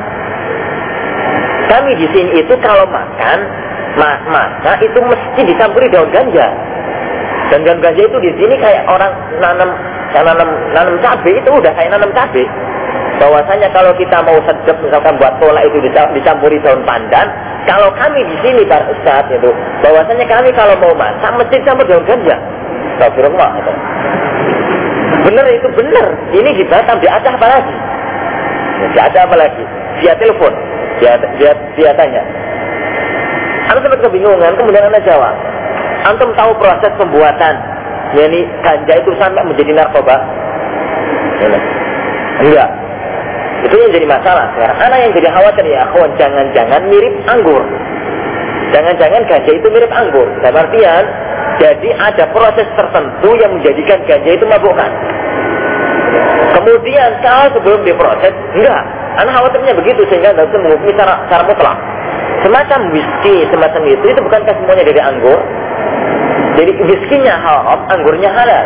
Kami 1.67 1.91
di 1.99 2.07
sini 2.15 2.31
itu 2.39 2.53
kalau 2.63 2.87
makan, 2.87 3.39
ma 3.99 4.15
maka 4.31 4.79
itu 4.79 4.95
mesti 5.03 5.41
dicampuri 5.43 5.91
daun 5.91 6.07
ganja. 6.15 6.47
Dan 7.51 7.67
daun 7.67 7.83
ganja 7.83 8.07
itu 8.07 8.17
di 8.23 8.31
sini 8.39 8.55
kayak 8.55 8.87
orang 8.87 9.11
nanam 9.43 9.69
nanam 10.15 10.49
nanam 10.71 10.95
cabai 11.03 11.35
itu 11.35 11.49
udah 11.51 11.71
kayak 11.75 11.91
nanam 11.91 12.11
cabai 12.15 12.47
bahwasanya 13.19 13.71
kalau 13.71 13.91
kita 13.95 14.17
mau 14.23 14.35
sedep 14.43 14.75
misalkan 14.83 15.15
buat 15.19 15.39
tolak 15.39 15.63
itu 15.67 15.77
dicampuri 15.87 16.59
daun 16.63 16.83
pandan 16.83 17.27
kalau 17.65 17.89
kami 17.97 18.21
di 18.29 18.35
sini 18.45 18.61
Pak 18.69 18.85
Ustaz 18.93 19.25
itu 19.33 19.49
bahwasanya 19.81 20.25
kami 20.29 20.49
kalau 20.53 20.77
mau 20.77 20.93
masak 20.93 21.33
mesti 21.33 21.57
campur 21.65 21.85
daun 21.89 22.05
ganja. 22.05 22.37
Astagfirullah 22.95 23.49
itu. 23.59 23.73
bener 25.25 25.45
itu 25.49 25.67
bener. 25.73 26.05
Ini 26.31 26.49
di 26.53 26.63
Batam 26.69 27.01
di 27.01 27.09
Aceh 27.09 27.33
apa 27.33 27.47
lagi 27.49 27.75
di 28.93 28.99
Aceh 29.01 29.21
apa 29.25 29.35
lagi 29.35 29.63
via 29.99 30.13
telepon 30.21 30.53
via, 31.01 31.17
via, 31.41 31.51
via 31.73 31.91
tanya. 31.97 32.21
Anda 33.73 33.81
sempat 33.81 33.99
kebingungan 34.05 34.53
kemudian 34.55 34.85
Anda 34.85 35.01
jawab. 35.01 35.35
Antum 36.05 36.29
tahu 36.37 36.53
proses 36.61 36.93
pembuatan 37.01 37.55
yakni 38.13 38.45
ganja 38.61 38.93
itu 38.93 39.11
sampai 39.17 39.41
menjadi 39.41 39.73
narkoba? 39.73 40.21
Enggak. 42.45 42.84
Itu 43.65 43.75
yang 43.81 43.91
jadi 43.97 44.05
masalah 44.05 44.45
sekarang. 44.53 44.77
Anak 44.77 44.97
yang 45.01 45.11
jadi 45.17 45.27
khawatir 45.33 45.65
ya, 45.65 45.81
kawan 45.89 46.11
jangan-jangan 46.21 46.81
mirip 46.85 47.15
anggur. 47.25 47.63
Jangan-jangan 48.69 49.21
ganja 49.25 49.51
itu 49.51 49.67
mirip 49.73 49.89
anggur. 49.89 50.27
Dalam 50.45 50.57
artian, 50.61 51.03
jadi 51.57 51.89
ada 51.97 52.23
proses 52.29 52.67
tertentu 52.77 53.29
yang 53.41 53.57
menjadikan 53.57 54.05
ganja 54.05 54.31
itu 54.37 54.45
mabukkan. 54.45 54.91
Kemudian 56.55 57.09
kalau 57.25 57.49
sebelum 57.57 57.81
diproses, 57.81 58.33
enggak. 58.53 58.83
Anak 59.15 59.31
khawatirnya 59.31 59.73
begitu 59.79 60.03
sehingga 60.11 60.35
bisa 60.35 60.57
menghukumi 60.59 60.91
secara 60.91 61.43
mutlak. 61.47 61.77
Semacam 62.43 62.79
whisky, 62.91 63.47
semacam 63.47 63.81
itu, 63.87 64.05
itu 64.11 64.19
bukankah 64.21 64.53
semuanya 64.59 64.83
dari 64.85 65.01
anggur? 65.01 65.39
Jadi 66.59 66.71
whisky-nya 66.83 67.35
haram, 67.39 67.79
anggurnya 67.89 68.29
halal. 68.29 68.65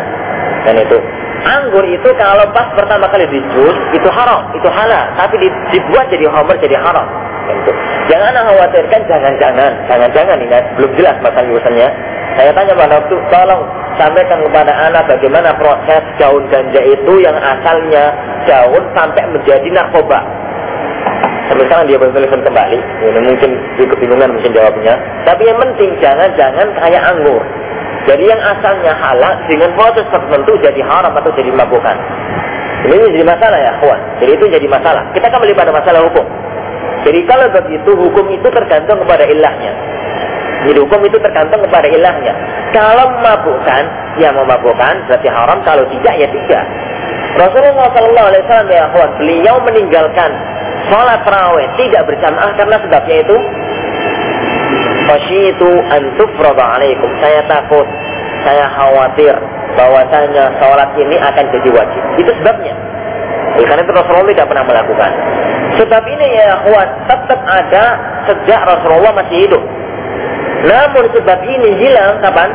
Dan 0.65 0.75
itu 0.83 0.97
anggur 1.45 1.85
itu 1.85 2.09
kalau 2.17 2.45
pas 2.51 2.67
pertama 2.75 3.05
kali 3.11 3.25
dijus 3.29 3.77
itu 3.95 4.09
haram, 4.11 4.49
itu 4.55 4.67
halal, 4.67 5.05
tapi 5.15 5.35
dibuat 5.71 6.05
jadi 6.11 6.25
homer 6.27 6.55
jadi 6.59 6.77
haram. 6.79 7.07
Gitu. 7.49 7.71
Jangan 8.13 8.33
khawatirkan 8.45 9.01
jangan-jangan, 9.09 9.71
jangan-jangan 9.89 10.37
ini 10.37 10.57
belum 10.77 10.91
jelas 10.97 11.15
masalah 11.21 11.49
urusannya. 11.49 11.89
Saya 12.37 12.51
tanya 12.53 12.73
pada 12.77 13.01
waktu, 13.01 13.15
tolong 13.33 13.63
sampaikan 13.97 14.39
kepada 14.45 14.71
anak 14.71 15.03
bagaimana 15.09 15.49
proses 15.59 16.01
daun 16.21 16.45
ganja 16.47 16.79
itu 16.79 17.13
yang 17.19 17.35
asalnya 17.35 18.15
daun 18.47 18.83
sampai 18.95 19.23
menjadi 19.33 19.67
narkoba. 19.73 20.23
Sampai 21.49 21.65
sekarang 21.65 21.89
dia 21.89 21.97
belum 21.97 22.13
telepon 22.13 22.45
kembali. 22.45 22.79
Ini 22.79 23.19
mungkin 23.25 23.51
kebingungan 23.75 24.29
mungkin 24.37 24.53
jawabnya. 24.53 24.93
Tapi 25.25 25.49
yang 25.49 25.57
penting 25.57 25.97
jangan-jangan 25.97 26.67
kayak 26.77 27.01
anggur. 27.01 27.41
Jadi 28.09 28.23
yang 28.25 28.41
asalnya 28.41 28.97
halal 28.97 29.37
dengan 29.45 29.69
proses 29.77 30.01
tertentu 30.09 30.57
jadi 30.65 30.81
haram 30.81 31.13
atau 31.13 31.29
jadi 31.37 31.53
mabukan. 31.53 31.93
Ini 32.89 33.13
jadi 33.13 33.21
masalah 33.21 33.59
ya, 33.61 33.71
kawan. 33.77 34.01
Jadi 34.17 34.31
itu 34.33 34.45
jadi 34.49 34.65
masalah. 34.65 35.05
Kita 35.13 35.29
kembali 35.29 35.53
pada 35.53 35.69
masalah 35.69 36.01
hukum. 36.09 36.25
Jadi 37.05 37.19
kalau 37.29 37.45
begitu 37.53 37.91
hukum 37.93 38.25
itu 38.33 38.47
tergantung 38.49 38.97
kepada 39.05 39.29
ilahnya. 39.29 39.71
Jadi 40.65 40.77
hukum 40.81 40.99
itu 41.05 41.21
tergantung 41.21 41.61
kepada 41.69 41.85
ilahnya. 41.85 42.33
Kalau 42.73 43.13
memabukkan, 43.13 43.83
ya 44.17 44.33
memabukkan 44.33 44.93
berarti 45.05 45.29
haram. 45.29 45.61
Kalau 45.61 45.85
tidak, 45.93 46.13
ya 46.17 46.27
tidak. 46.33 46.65
Rasulullah 47.37 47.93
Wasallam 47.93 48.67
ya 48.73 48.89
kawan, 48.89 49.11
beliau 49.21 49.55
meninggalkan 49.69 50.33
sholat 50.89 51.21
tarawih 51.21 51.67
tidak 51.77 52.01
berjamaah 52.09 52.51
karena 52.57 52.75
sebabnya 52.81 53.15
itu 53.21 53.37
Fasyitu 55.09 55.69
an 55.89 56.01
tufrada 56.21 56.77
alaikum. 56.77 57.09
Saya 57.17 57.41
takut, 57.49 57.87
saya 58.45 58.69
khawatir 58.77 59.33
bahwasanya 59.73 60.53
sholat 60.61 60.89
ini 61.01 61.17
akan 61.17 61.45
jadi 61.49 61.69
wajib. 61.73 62.01
Itu 62.21 62.31
sebabnya. 62.37 62.77
Oleh 63.57 63.65
karena 63.65 63.81
itu 63.81 63.93
Rasulullah 63.97 64.29
tidak 64.29 64.47
pernah 64.53 64.65
melakukan. 64.69 65.11
Sebab 65.81 66.03
ini 66.05 66.27
ya 66.37 66.61
kuat 66.61 66.89
tetap 67.09 67.39
ada 67.41 67.83
sejak 68.29 68.61
Rasulullah 68.61 69.11
masih 69.17 69.49
hidup. 69.49 69.63
Namun 70.69 71.03
sebab 71.17 71.39
ini 71.41 71.69
hilang 71.81 72.21
kapan? 72.21 72.53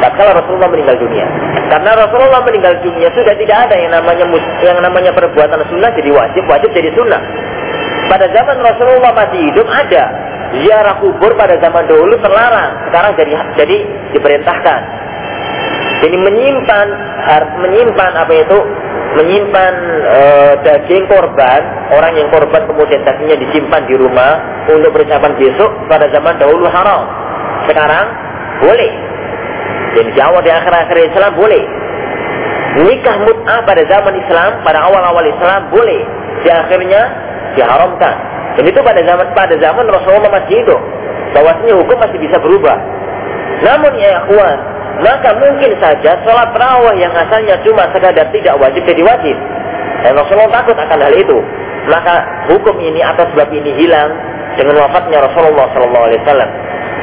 Tatkala 0.00 0.32
Rasulullah 0.40 0.72
meninggal 0.72 0.96
dunia. 0.96 1.26
Karena 1.68 1.92
Rasulullah 1.92 2.40
meninggal 2.40 2.80
dunia 2.80 3.08
sudah 3.12 3.34
tidak 3.36 3.56
ada 3.68 3.76
yang 3.76 3.92
namanya 3.92 4.24
yang 4.64 4.78
namanya 4.80 5.12
perbuatan 5.12 5.60
sunnah 5.68 5.90
jadi 5.92 6.10
wajib, 6.14 6.42
wajib 6.48 6.70
jadi 6.72 6.88
sunnah. 6.96 7.20
Pada 8.06 8.30
zaman 8.30 8.56
Rasulullah 8.62 9.12
masih 9.12 9.40
hidup 9.50 9.66
ada 9.66 10.04
ziarah 10.54 11.02
kubur 11.02 11.34
pada 11.34 11.58
zaman 11.58 11.86
dahulu 11.90 12.14
terlarang, 12.22 12.90
sekarang 12.90 13.12
jadi 13.18 13.32
jadi 13.58 13.76
diperintahkan. 14.14 14.80
Jadi 16.06 16.16
menyimpan 16.20 16.86
menyimpan 17.64 18.10
apa 18.14 18.32
itu? 18.36 18.58
Menyimpan 19.16 19.72
e, 20.04 20.20
daging 20.60 21.08
korban, 21.08 21.60
orang 21.88 22.12
yang 22.20 22.28
korban 22.28 22.68
kemudian 22.68 23.00
dagingnya 23.00 23.40
disimpan 23.40 23.88
di 23.88 23.96
rumah 23.96 24.36
untuk 24.68 24.92
persiapan 24.92 25.32
besok 25.40 25.72
pada 25.88 26.04
zaman 26.12 26.36
dahulu 26.36 26.68
haram. 26.68 27.08
Sekarang 27.64 28.06
boleh. 28.60 28.92
Dan 29.96 30.12
jauh 30.12 30.40
di 30.44 30.50
akhir-akhir 30.52 31.16
Islam 31.16 31.32
boleh. 31.32 31.64
Nikah 32.76 33.16
mut'ah 33.24 33.64
pada 33.64 33.82
zaman 33.88 34.20
Islam, 34.20 34.60
pada 34.60 34.84
awal-awal 34.84 35.24
Islam 35.24 35.72
boleh. 35.72 36.00
Di 36.44 36.52
akhirnya 36.52 37.02
diharamkan. 37.56 38.35
Dan 38.56 38.64
itu 38.64 38.80
pada 38.80 39.00
zaman 39.04 39.26
pada 39.36 39.54
zaman 39.60 39.84
Rasulullah 39.88 40.32
masih 40.32 40.64
hidup. 40.64 40.80
Bahwasanya 41.36 41.74
hukum 41.76 41.96
masih 42.00 42.18
bisa 42.20 42.36
berubah. 42.40 42.78
Namun 43.60 43.92
ya 44.00 44.24
ikhwan, 44.24 44.58
maka 45.04 45.36
mungkin 45.36 45.76
saja 45.76 46.16
sholat 46.24 46.48
terawih 46.56 46.96
yang 46.96 47.12
asalnya 47.12 47.60
cuma 47.60 47.84
sekadar 47.92 48.32
tidak 48.32 48.54
wajib 48.56 48.80
jadi 48.88 49.02
wajib. 49.04 49.36
Dan 50.04 50.16
Rasulullah 50.16 50.64
takut 50.64 50.76
akan 50.76 50.98
hal 51.04 51.14
itu. 51.16 51.38
Maka 51.86 52.14
hukum 52.50 52.76
ini 52.82 52.98
atau 53.04 53.28
sebab 53.30 53.48
ini 53.52 53.70
hilang 53.78 54.10
dengan 54.56 54.74
wafatnya 54.82 55.18
Rasulullah 55.22 55.66
Sallallahu 55.72 56.04
Alaihi 56.10 56.20
Wasallam. 56.24 56.50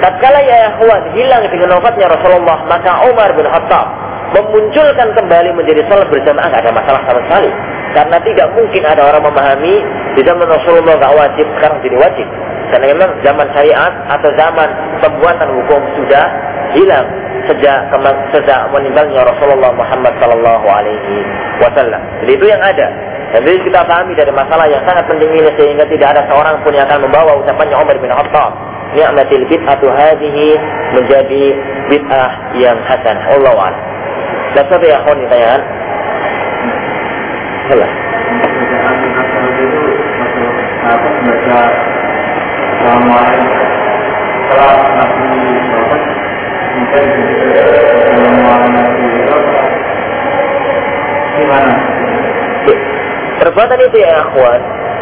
Tatkala 0.04 0.40
ya 0.44 0.58
ikhwan 0.74 1.02
hilang 1.16 1.44
dengan 1.48 1.70
wafatnya 1.80 2.06
Rasulullah, 2.12 2.58
maka 2.68 2.92
Umar 3.08 3.30
bin 3.38 3.48
Khattab 3.48 3.88
memunculkan 4.34 5.10
kembali 5.14 5.50
menjadi 5.54 5.82
salat 5.88 6.10
berjamaah 6.10 6.50
tidak 6.50 6.62
ada 6.66 6.72
masalah 6.74 7.02
sama 7.06 7.22
sekali. 7.30 7.52
Karena 7.94 8.18
tidak 8.26 8.48
mungkin 8.58 8.82
ada 8.82 9.02
orang 9.06 9.24
memahami 9.30 9.76
di 10.18 10.22
zaman 10.26 10.50
Rasulullah 10.50 10.98
nggak 10.98 11.14
wajib, 11.14 11.46
sekarang 11.56 11.78
jadi 11.86 11.98
wajib. 12.02 12.28
Karena 12.74 12.86
memang 12.90 13.10
zaman 13.22 13.48
syariat 13.54 13.94
atau 14.10 14.30
zaman 14.34 14.70
pembuatan 14.98 15.50
hukum 15.62 15.82
sudah 16.02 16.26
hilang 16.74 17.06
sejak 17.46 17.80
sejak 18.34 18.62
meninggalnya 18.74 19.22
Rasulullah 19.22 19.72
Muhammad 19.78 20.14
Sallallahu 20.18 20.66
Alaihi 20.66 21.16
Wasallam. 21.62 22.02
Jadi 22.26 22.32
itu 22.34 22.46
yang 22.50 22.62
ada. 22.64 22.88
Jadi 23.34 23.66
kita 23.66 23.82
pahami 23.90 24.14
dari 24.14 24.30
masalah 24.30 24.70
yang 24.70 24.86
sangat 24.86 25.10
penting 25.10 25.26
ini 25.34 25.50
sehingga 25.58 25.90
tidak 25.90 26.14
ada 26.14 26.22
seorang 26.30 26.62
pun 26.62 26.70
yang 26.70 26.86
akan 26.86 27.02
membawa 27.02 27.34
ucapannya 27.42 27.74
Umar 27.82 27.98
bin 27.98 28.14
Khattab. 28.14 28.54
Ni'matil 28.94 29.50
bid'atu 29.50 29.90
hadhihi 29.90 30.54
menjadi 30.94 31.44
bid'ah 31.90 32.32
yang 32.62 32.78
hasan. 32.86 33.18
Allah 33.26 33.58
a'lam. 33.58 33.84
Dan 34.54 34.64
satu 34.70 34.86
yang 34.86 35.02
khon 35.02 35.18
ditanyaan. 35.18 35.62
Salah. 37.74 37.92
Gimana? 51.34 51.93
Perbuatan 53.44 53.76
itu 53.76 53.98
ya 54.00 54.24
akhwan, 54.24 54.62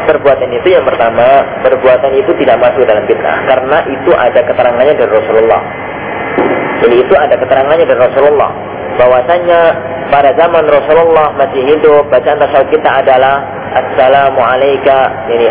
perbuatan 0.10 0.50
itu 0.50 0.68
yang 0.74 0.82
pertama, 0.82 1.46
perbuatan 1.62 2.10
itu 2.18 2.34
tidak 2.42 2.58
masuk 2.58 2.90
dalam 2.90 3.06
fitnah. 3.06 3.38
Karena 3.46 3.78
itu 3.86 4.12
ada 4.18 4.40
keterangannya 4.42 4.98
dari 4.98 5.12
Rasulullah. 5.14 5.62
Jadi 6.82 6.96
itu 7.06 7.14
ada 7.14 7.38
keterangannya 7.38 7.86
dari 7.86 8.02
Rasulullah. 8.02 8.50
Bahwasanya 8.98 9.60
pada 10.10 10.34
zaman 10.34 10.66
Rasulullah 10.66 11.38
masih 11.38 11.62
hidup 11.70 12.10
bacaan 12.10 12.42
tasawuf 12.42 12.66
kita 12.74 12.90
adalah 13.06 13.46
Assalamu 13.72 14.42
alayka 14.42 15.30
ini 15.32 15.48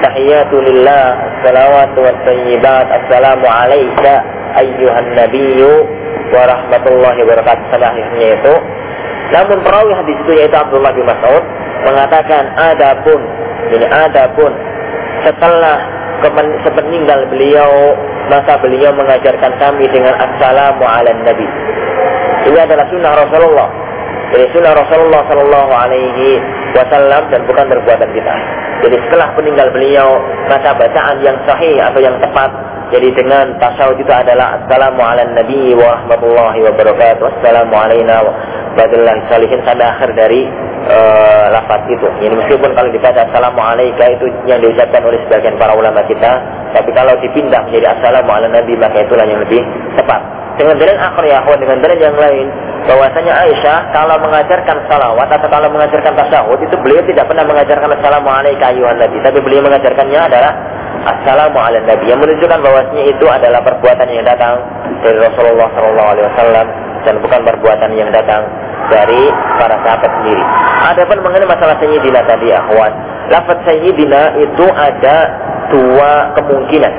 tahiyatulillah 0.00 1.04
salawatu 1.44 2.00
wa 2.00 2.16
tayyibat 2.24 2.86
assalamu 2.88 3.44
alayka 3.44 4.24
ayyuhan 4.56 5.12
nabiyyu 5.12 5.84
wa 6.32 6.48
rahmatullahi 6.48 7.18
wa 7.22 7.28
barakatuh. 7.28 7.64
Sampai 7.68 8.08
itu 8.08 8.54
namun 9.32 9.58
perawi 9.64 9.92
hadis 9.96 10.16
itu 10.28 10.32
yaitu 10.36 10.56
Abdullah 10.56 10.92
bin 10.92 11.08
Mas'ud 11.08 11.44
mengatakan 11.88 12.52
adapun 12.54 13.20
ini 13.72 13.86
adapun 13.88 14.52
setelah 15.24 15.82
sepeninggal 16.62 17.26
beliau 17.32 17.96
maka 18.30 18.54
beliau 18.62 18.94
mengajarkan 18.94 19.52
kami 19.58 19.90
dengan 19.90 20.14
assalamu 20.14 20.84
ala 20.86 21.10
nabi 21.26 21.48
ini 22.46 22.58
adalah 22.58 22.86
sunnah 22.86 23.12
Rasulullah 23.18 23.68
jadi 24.32 24.48
sunnah 24.48 24.72
Rasulullah 24.72 25.20
Shallallahu 25.28 25.72
Alaihi 25.76 26.40
Wasallam 26.72 27.28
dan 27.28 27.44
bukan 27.44 27.68
perbuatan 27.68 28.08
kita. 28.16 28.34
Jadi 28.80 28.96
setelah 29.04 29.28
meninggal 29.36 29.68
beliau 29.76 30.16
maka 30.48 30.72
bacaan 30.72 31.20
yang 31.20 31.36
sahih 31.44 31.76
atau 31.84 32.00
yang 32.00 32.16
tepat 32.16 32.48
jadi 32.92 33.08
dengan 33.16 33.56
tasawuf 33.56 33.96
itu 33.96 34.12
adalah 34.12 34.60
Assalamu 34.60 35.00
ala 35.00 35.24
Nabi 35.24 35.72
wa 35.72 35.96
rahmatullahi 35.96 36.60
wa 36.60 36.72
barakatuh 36.76 37.24
Assalamu 37.24 37.72
alaina 37.72 38.20
wa 38.20 38.32
salihin 39.32 39.64
sampai 39.64 39.88
akhir 39.88 40.12
dari 40.12 40.44
uh, 40.92 41.46
lafaz 41.56 41.88
itu. 41.88 42.04
Ini 42.20 42.36
meskipun 42.36 42.76
kalau 42.76 42.92
dibaca 42.92 43.24
Assalamu 43.24 43.64
alaika 43.64 44.12
itu 44.12 44.28
yang 44.44 44.60
diucapkan 44.60 45.00
oleh 45.08 45.16
sebagian 45.24 45.56
para 45.56 45.72
ulama 45.72 46.04
kita, 46.04 46.36
tapi 46.76 46.92
kalau 46.92 47.16
dipindah 47.24 47.64
menjadi 47.64 47.96
Assalamu 47.96 48.28
ala 48.28 48.52
Nabi 48.52 48.76
maka 48.76 49.00
itulah 49.00 49.24
yang 49.24 49.40
lebih 49.40 49.64
tepat. 49.96 50.20
Dengan 50.60 50.76
dalil 50.76 50.96
akhir 51.00 51.24
ya 51.24 51.40
dengan 51.48 51.78
dalil 51.80 51.96
yang 51.96 52.16
lain 52.20 52.46
bahwasanya 52.84 53.32
Aisyah 53.40 53.78
kalau 53.96 54.20
mengajarkan 54.20 54.84
salawat 54.84 55.32
atau 55.32 55.48
kalau 55.48 55.72
mengajarkan 55.72 56.12
tasawuf 56.12 56.60
itu 56.60 56.76
beliau 56.76 57.00
tidak 57.08 57.24
pernah 57.24 57.48
mengajarkan 57.48 57.88
Assalamu 57.88 58.28
alaika 58.28 58.68
ayuhan 58.68 59.00
Nabi, 59.00 59.16
tapi 59.24 59.38
beliau 59.40 59.64
mengajarkannya 59.64 60.20
adalah 60.20 60.52
Assalamu 61.02 61.58
ala 61.58 61.82
Nabi 61.82 62.14
yang 62.14 62.22
menunjukkan 62.22 62.62
bahwasanya 62.62 63.04
itu 63.10 63.26
adalah 63.26 63.58
perbuatan 63.66 64.06
yang 64.06 64.22
datang 64.22 64.62
dari 65.02 65.18
Rasulullah 65.18 65.66
Shallallahu 65.74 66.08
Alaihi 66.14 66.26
Wasallam 66.30 66.66
dan 67.02 67.14
bukan 67.18 67.40
perbuatan 67.42 67.90
yang 67.98 68.10
datang 68.14 68.46
dari 68.86 69.26
para 69.58 69.82
sahabat 69.82 70.10
sendiri. 70.22 70.44
Adapun 70.94 71.18
mengenai 71.26 71.50
masalah 71.50 71.74
Sayyidina 71.82 72.22
tadi 72.22 72.54
akhwan, 72.54 72.92
lafaz 73.34 73.58
Sayyidina 73.66 74.20
itu 74.46 74.66
ada 74.70 75.16
dua 75.74 76.38
kemungkinan. 76.38 76.94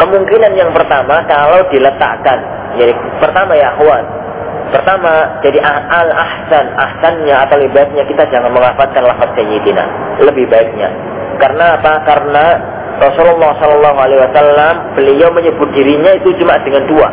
Kemungkinan 0.00 0.52
yang 0.56 0.72
pertama 0.72 1.20
kalau 1.28 1.60
diletakkan, 1.68 2.38
jadi 2.80 2.96
pertama 3.20 3.60
ya 3.60 3.76
akhwan, 3.76 4.08
pertama 4.72 5.36
jadi 5.44 5.60
al 5.68 6.08
ahsan 6.08 6.64
ahsannya 6.80 7.36
atau 7.44 7.60
lebih 7.60 7.76
baiknya 7.76 8.08
kita 8.08 8.24
jangan 8.32 8.48
mengafatkan 8.56 9.04
lafaz 9.04 9.28
Sayyidina, 9.36 9.84
lebih 10.24 10.48
baiknya. 10.48 10.88
Karena 11.40 11.80
apa? 11.80 11.92
Karena 12.04 12.44
Rasulullah 13.00 13.56
Shallallahu 13.56 13.98
Alaihi 13.98 14.20
Wasallam 14.28 14.74
beliau 14.92 15.28
menyebut 15.32 15.68
dirinya 15.72 16.12
itu 16.20 16.36
cuma 16.36 16.60
dengan 16.60 16.84
dua. 16.84 17.08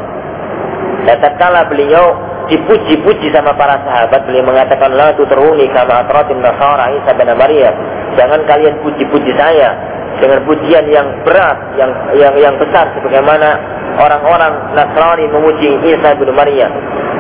Dan 1.08 1.16
tatkala 1.24 1.64
beliau 1.72 2.12
dipuji-puji 2.48 3.28
sama 3.32 3.56
para 3.56 3.80
sahabat 3.84 4.24
beliau 4.24 4.48
mengatakan 4.48 4.96
la 4.96 5.12
tutruni 5.16 5.68
kama 5.72 6.04
atratin 6.08 6.40
nasara 6.40 6.96
Isa 6.96 7.12
bin 7.16 7.28
Maryam 7.36 7.76
jangan 8.16 8.40
kalian 8.48 8.76
puji-puji 8.82 9.32
saya 9.36 9.76
dengan 10.18 10.42
pujian 10.48 10.88
yang 10.90 11.08
berat 11.28 11.58
yang 11.76 11.92
yang 12.16 12.34
yang 12.40 12.56
besar 12.58 12.90
sebagaimana 12.98 13.60
orang-orang 14.00 14.54
Nasrani 14.74 15.28
memuji 15.30 15.76
Isa 15.92 16.16
bin 16.16 16.32
Maryam 16.34 16.72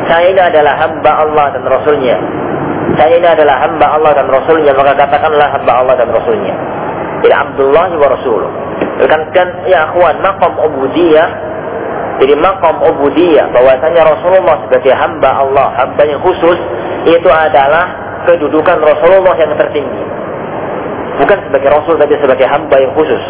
saya 0.07 0.31
ini 0.31 0.41
adalah 0.41 0.79
hamba 0.79 1.11
Allah 1.27 1.45
dan 1.53 1.63
Rasulnya 1.67 2.17
saya 2.95 3.13
ini 3.19 3.27
adalah 3.27 3.55
hamba 3.67 3.85
Allah 3.99 4.11
dan 4.15 4.27
Rasulnya 4.31 4.71
maka 4.73 4.95
katakanlah 4.95 5.47
hamba 5.59 5.71
Allah 5.83 5.95
dan 5.99 6.09
Rasulnya 6.09 6.55
jadi 7.25 7.34
Abdullah 7.34 7.89
wa 7.97 8.08
Rasul 8.13 8.41
kan 9.08 9.21
kan 9.34 9.47
ya 9.69 9.89
akhwan 9.89 10.19
maqam 10.21 10.53
ubudiyah 10.58 11.47
jadi 12.17 12.34
makom 12.34 12.82
ubudiyah 12.82 13.53
bahwasanya 13.53 14.01
Rasulullah 14.10 14.58
sebagai 14.65 14.89
hamba 14.89 15.38
Allah, 15.38 15.69
hamba 15.77 16.01
yang 16.01 16.17
khusus 16.25 16.58
itu 17.06 17.30
adalah 17.30 17.93
kedudukan 18.25 18.82
Rasulullah 18.82 19.38
yang 19.38 19.53
tertinggi. 19.53 20.03
Bukan 21.17 21.38
sebagai 21.49 21.69
Rasul 21.73 21.97
tapi 22.01 22.17
sebagai 22.17 22.45
hamba 22.49 22.75
yang 22.77 22.93
khusus. 22.97 23.21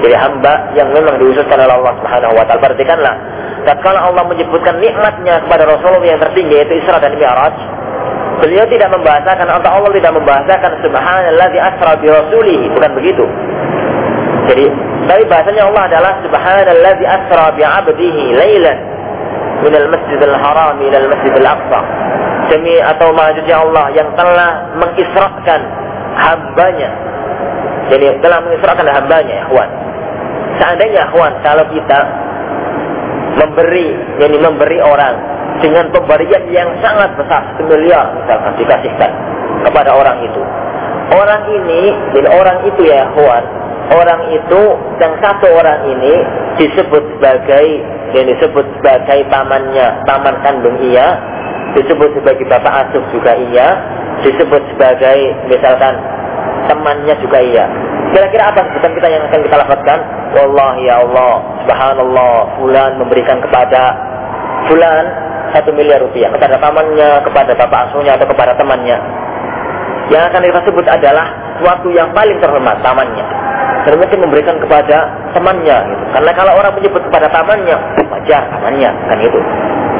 Jadi 0.00 0.16
hamba 0.16 0.72
yang 0.76 0.92
memang 0.92 1.20
diususkan 1.20 1.56
oleh 1.56 1.74
Allah 1.76 1.92
Subhanahu 2.00 2.32
wa 2.36 2.44
taala. 2.48 2.60
Perhatikanlah, 2.64 3.14
tatkala 3.68 4.08
Allah 4.08 4.24
menyebutkan 4.28 4.76
nikmatnya 4.80 5.44
kepada 5.44 5.64
Rasulullah 5.68 6.04
yang 6.04 6.20
tertinggi 6.20 6.52
yaitu 6.64 6.80
Isra 6.80 7.00
dan 7.00 7.16
Mi'raj, 7.16 7.56
beliau 8.42 8.64
tidak 8.66 8.90
membahasakan 8.90 9.46
atau 9.46 9.70
Allah 9.70 9.90
tidak 9.94 10.12
membahasakan 10.16 10.70
subhanalladzi 10.82 11.58
asra 11.60 11.92
bi 12.00 12.06
rasulihi, 12.10 12.66
bukan 12.72 12.90
begitu. 12.98 13.24
Jadi 14.50 14.64
tapi 15.04 15.22
bahasanya 15.28 15.62
Allah 15.68 15.82
adalah 15.88 16.12
subhanallazi 16.24 17.04
asra 17.04 17.44
bi 17.52 17.62
'abdihi 17.64 18.22
lailan 18.34 18.78
min 19.64 19.72
al-masjidil 19.72 20.36
haram 20.36 20.76
ila 20.80 20.96
al-masjidil 20.96 21.48
aqsa. 21.48 21.80
Demi 22.52 22.76
atau 22.76 23.08
maksudnya 23.16 23.56
Allah 23.64 23.86
yang 23.96 24.08
telah 24.16 24.68
mengisrakan 24.76 25.60
hambanya. 26.16 26.90
Jadi 27.88 28.20
telah 28.20 28.38
mengisrakan 28.44 28.84
hambanya, 28.88 29.44
ikhwan. 29.48 29.68
Seandainya 30.60 31.08
ikhwan 31.08 31.32
kalau 31.40 31.64
kita 31.72 32.00
memberi, 33.40 33.96
yani 34.20 34.36
memberi 34.40 34.78
orang 34.80 35.33
dengan 35.62 35.86
pemberian 35.94 36.44
yang 36.50 36.68
sangat 36.82 37.14
besar, 37.14 37.42
satu 37.54 37.62
miliar 37.70 38.10
misalkan 38.18 38.52
dikasihkan 38.58 39.10
kepada 39.62 39.90
orang 39.94 40.18
itu. 40.26 40.42
Orang 41.14 41.42
ini, 41.52 41.92
dan 42.16 42.24
orang 42.32 42.58
itu 42.64 42.80
ya 42.88 43.06
ikhwan, 43.12 43.44
orang 43.92 44.20
itu 44.32 44.62
yang 44.98 45.14
satu 45.20 45.46
orang 45.52 45.84
ini 45.86 46.14
disebut 46.58 47.02
sebagai 47.16 47.64
yang 48.14 48.26
disebut 48.30 48.66
sebagai 48.78 49.26
pamannya, 49.28 50.06
paman 50.06 50.34
kandung 50.46 50.78
ia, 50.80 51.18
disebut 51.74 52.14
sebagai 52.14 52.46
bapak 52.46 52.88
asuh 52.88 53.04
juga 53.10 53.34
ia, 53.36 53.68
disebut 54.22 54.62
sebagai 54.74 55.18
misalkan 55.50 55.98
temannya 56.70 57.14
juga 57.20 57.38
ia. 57.42 57.66
Kira-kira 58.14 58.54
apa 58.54 58.62
sebutan 58.70 58.94
kita 58.94 59.08
yang 59.10 59.22
akan 59.26 59.40
kita 59.42 59.56
lafazkan? 59.58 60.00
Wallah 60.38 60.72
ya 60.86 60.94
Allah, 61.02 61.34
subhanallah, 61.66 62.34
fulan 62.62 62.92
memberikan 63.02 63.42
kepada 63.42 63.82
fulan 64.70 65.04
satu 65.54 65.70
miliar 65.70 66.02
rupiah 66.02 66.28
kepada 66.34 66.58
pamannya, 66.58 67.22
kepada 67.22 67.54
bapak 67.54 67.80
asuhnya 67.90 68.18
atau 68.18 68.26
kepada 68.26 68.58
temannya. 68.58 68.98
Yang 70.10 70.22
akan 70.34 70.42
kita 70.42 70.60
sebut 70.66 70.86
adalah 70.90 71.26
suatu 71.62 71.88
yang 71.94 72.10
paling 72.12 72.36
terhormat, 72.42 72.82
pamannya 72.82 73.44
dan 73.84 74.00
mungkin 74.00 74.18
memberikan 74.24 74.56
kepada 74.56 74.96
temannya 75.36 75.76
gitu. 75.92 76.04
Karena 76.16 76.30
kalau 76.32 76.52
orang 76.56 76.72
menyebut 76.72 77.04
kepada 77.04 77.28
pamannya, 77.28 77.76
wajar 78.08 78.42
pamannya 78.48 78.90
kan 78.90 79.18
itu. 79.20 79.40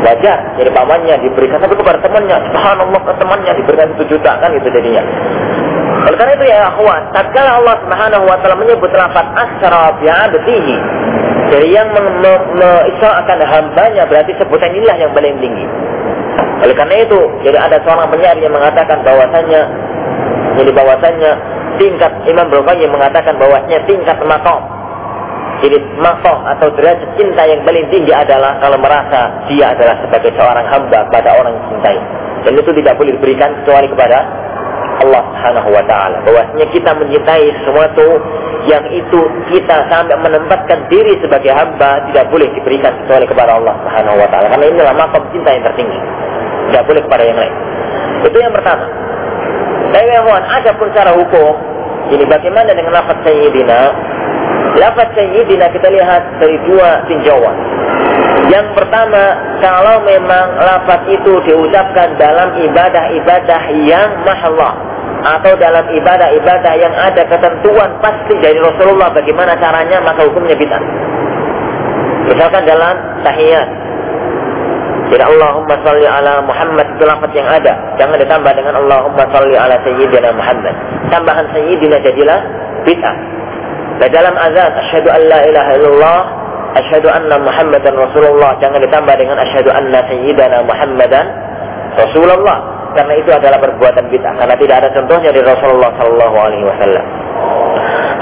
Wajar 0.04 0.38
jadi 0.60 0.70
pamannya 0.72 1.14
diberikan 1.20 1.60
tapi 1.60 1.76
kepada 1.76 2.00
temannya, 2.00 2.36
subhanallah 2.48 3.00
ke 3.04 3.12
temannya 3.20 3.52
diberikan 3.60 3.86
satu 3.92 4.04
juta 4.08 4.32
kan 4.40 4.50
itu 4.56 4.68
jadinya. 4.72 5.02
Oleh 6.04 6.16
karena 6.20 6.32
itu 6.36 6.44
ya 6.52 6.58
akhwan, 6.68 7.02
tatkala 7.16 7.50
Allah 7.64 7.76
Subhanahu 7.80 8.24
wa 8.28 8.36
taala 8.44 8.56
menyebut 8.60 8.92
lafaz 8.92 9.26
asra 9.40 9.96
bi 9.96 10.06
abdihi 10.06 10.76
dari 11.48 11.68
yang 11.72 11.88
mengisrakan 11.92 13.38
hambanya 13.40 14.04
berarti 14.04 14.32
sebutan 14.36 14.72
inilah 14.76 14.96
yang 15.00 15.12
paling 15.16 15.36
tinggi. 15.40 15.64
Oleh 16.64 16.74
karena 16.76 16.96
itu, 17.04 17.20
jadi 17.44 17.56
ada 17.56 17.76
seorang 17.84 18.08
penyair 18.12 18.36
yang 18.40 18.52
mengatakan 18.52 19.00
bahwasanya 19.00 19.60
jadi 20.60 20.70
bahwasanya 20.70 21.30
tingkat 21.80 22.12
Imam 22.28 22.46
Bukhari 22.52 22.84
yang 22.84 22.94
mengatakan 22.94 23.34
bahwasanya 23.40 23.80
tingkat 23.88 24.18
makom 24.22 24.62
jadi 25.64 25.78
makom 25.96 26.44
atau 26.44 26.68
derajat 26.74 27.14
cinta 27.16 27.46
yang 27.46 27.62
paling 27.62 27.86
tinggi 27.88 28.10
adalah 28.10 28.58
kalau 28.58 28.76
merasa 28.76 29.32
dia 29.46 29.70
adalah 29.70 29.96
sebagai 30.02 30.34
seorang 30.34 30.66
hamba 30.66 31.06
pada 31.08 31.30
orang 31.40 31.56
yang 31.56 31.66
cintai. 31.72 31.98
Dan 32.44 32.52
itu 32.60 32.70
tidak 32.82 33.00
boleh 33.00 33.16
diberikan 33.16 33.56
kecuali 33.62 33.88
kepada 33.88 34.18
Allah 35.02 35.22
Subhanahu 35.32 35.68
wa 35.74 35.82
taala. 35.88 36.16
Bahwasanya 36.22 36.66
kita 36.70 36.90
mencintai 36.94 37.46
sesuatu 37.62 38.06
yang 38.64 38.84
itu 38.94 39.20
kita 39.52 39.76
sampai 39.90 40.16
menempatkan 40.20 40.88
diri 40.88 41.18
sebagai 41.20 41.52
hamba 41.52 42.04
tidak 42.12 42.30
boleh 42.32 42.48
diberikan 42.54 42.94
kecuali 43.04 43.26
kepada 43.26 43.58
Allah 43.58 43.74
Subhanahu 43.82 44.16
wa 44.20 44.28
taala. 44.30 44.46
Karena 44.52 44.66
inilah 44.70 44.94
makom 44.94 45.22
cinta 45.34 45.50
yang 45.52 45.64
tertinggi. 45.66 46.00
Tidak 46.70 46.82
boleh 46.88 47.02
kepada 47.04 47.22
yang 47.26 47.38
lain. 47.38 47.54
Itu 48.24 48.36
yang 48.40 48.54
pertama. 48.54 48.86
Tapi 49.94 50.10
ada 50.10 50.70
pun 50.74 50.90
cara 50.90 51.14
hukum, 51.14 51.54
ini 52.10 52.26
bagaimana 52.26 52.74
dengan 52.74 52.98
lafaz 52.98 53.14
sayyidina? 53.22 53.80
Lafaz 54.74 55.08
sayyidina 55.14 55.70
kita 55.70 55.86
lihat 55.86 56.22
dari 56.42 56.58
dua 56.66 57.06
tinjauan. 57.06 57.56
Yang 58.52 58.76
pertama, 58.76 59.22
kalau 59.64 60.04
memang 60.04 60.46
lafaz 60.60 61.00
itu 61.08 61.32
diucapkan 61.48 62.12
dalam 62.20 62.52
ibadah-ibadah 62.60 63.62
yang 63.88 64.20
mahallah 64.20 64.74
atau 65.24 65.56
dalam 65.56 65.88
ibadah-ibadah 65.88 66.72
yang 66.76 66.92
ada 66.92 67.24
ketentuan 67.24 67.88
pasti 68.04 68.36
dari 68.44 68.60
Rasulullah 68.60 69.08
bagaimana 69.08 69.56
caranya 69.56 70.04
maka 70.04 70.28
hukumnya 70.28 70.52
bid'ah. 70.52 70.82
Misalkan 72.28 72.68
dalam 72.68 72.94
tahiyat. 73.24 73.68
Tidak 75.04 75.28
Allahumma 75.28 75.76
salli 75.84 76.08
ala 76.08 76.40
Muhammad 76.44 76.96
itu 76.96 77.04
lafaz 77.04 77.32
yang 77.36 77.48
ada. 77.48 77.72
Jangan 78.00 78.16
ditambah 78.20 78.52
dengan 78.56 78.74
Allahumma 78.84 79.24
salli 79.32 79.56
ala 79.56 79.76
Sayyidina 79.84 80.32
Muhammad. 80.32 80.74
Tambahan 81.12 81.46
Sayyidina 81.52 81.96
jadilah 82.04 82.40
bid'ah. 82.84 83.16
Dan 84.04 84.08
dalam 84.12 84.34
azan 84.36 84.72
asyhadu 84.84 85.08
an 85.08 85.22
la 85.28 85.38
ilaha 85.48 85.70
illallah 85.76 86.20
asyhadu 86.74 87.08
anna 87.10 87.38
Muhammadan 87.38 87.94
Rasulullah 87.94 88.58
jangan 88.58 88.82
ditambah 88.82 89.14
dengan 89.14 89.36
asyhadu 89.38 89.70
anna 89.70 90.00
sayyidana 90.10 90.66
Muhammadan 90.66 91.26
Rasulullah 91.94 92.58
karena 92.94 93.14
itu 93.18 93.30
adalah 93.30 93.58
perbuatan 93.58 94.06
bid'ah 94.10 94.34
karena 94.38 94.54
tidak 94.54 94.76
ada 94.82 94.88
contohnya 94.94 95.30
di 95.34 95.42
Rasulullah 95.42 95.90
Shallallahu 95.98 96.36
Alaihi 96.38 96.64
Wasallam. 96.64 97.04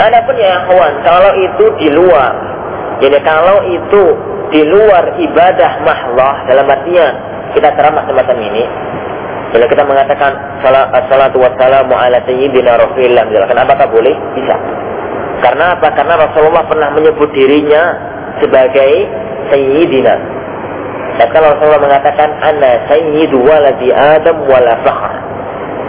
Adapun 0.01 0.35
ya 0.41 0.65
kawan, 0.65 0.93
kalau 1.05 1.33
itu 1.37 1.65
di 1.77 1.88
luar, 1.93 2.33
jadi 3.05 3.19
kalau 3.21 3.61
itu 3.69 4.03
di 4.49 4.62
luar 4.65 5.21
ibadah 5.21 5.71
mahlah 5.85 6.37
dalam 6.49 6.65
artinya 6.65 7.07
kita 7.53 7.69
ceramah 7.77 8.09
semacam 8.09 8.37
ini, 8.41 8.65
bila 9.53 9.69
kita 9.69 9.85
mengatakan 9.85 10.33
salatu 10.65 11.37
wassalamu 11.45 11.93
ala 11.93 12.25
sayyidina 12.25 12.81
rasulillah 12.81 13.29
misalkan 13.29 13.61
apakah 13.61 13.87
boleh? 13.93 14.17
Bisa. 14.33 14.57
Karena 15.45 15.77
apa? 15.77 15.91
Karena 15.93 16.15
Rasulullah 16.23 16.65
pernah 16.71 16.88
menyebut 16.95 17.29
dirinya 17.35 18.12
sebagai 18.40 18.92
sayyidina. 19.53 20.14
Kalau 21.23 21.55
Rasulullah 21.55 21.83
mengatakan 21.83 22.29
ana 22.40 22.88
sayyidu 22.88 23.37
waladi 23.45 23.92
Adam 23.92 24.49
wala. 24.49 24.75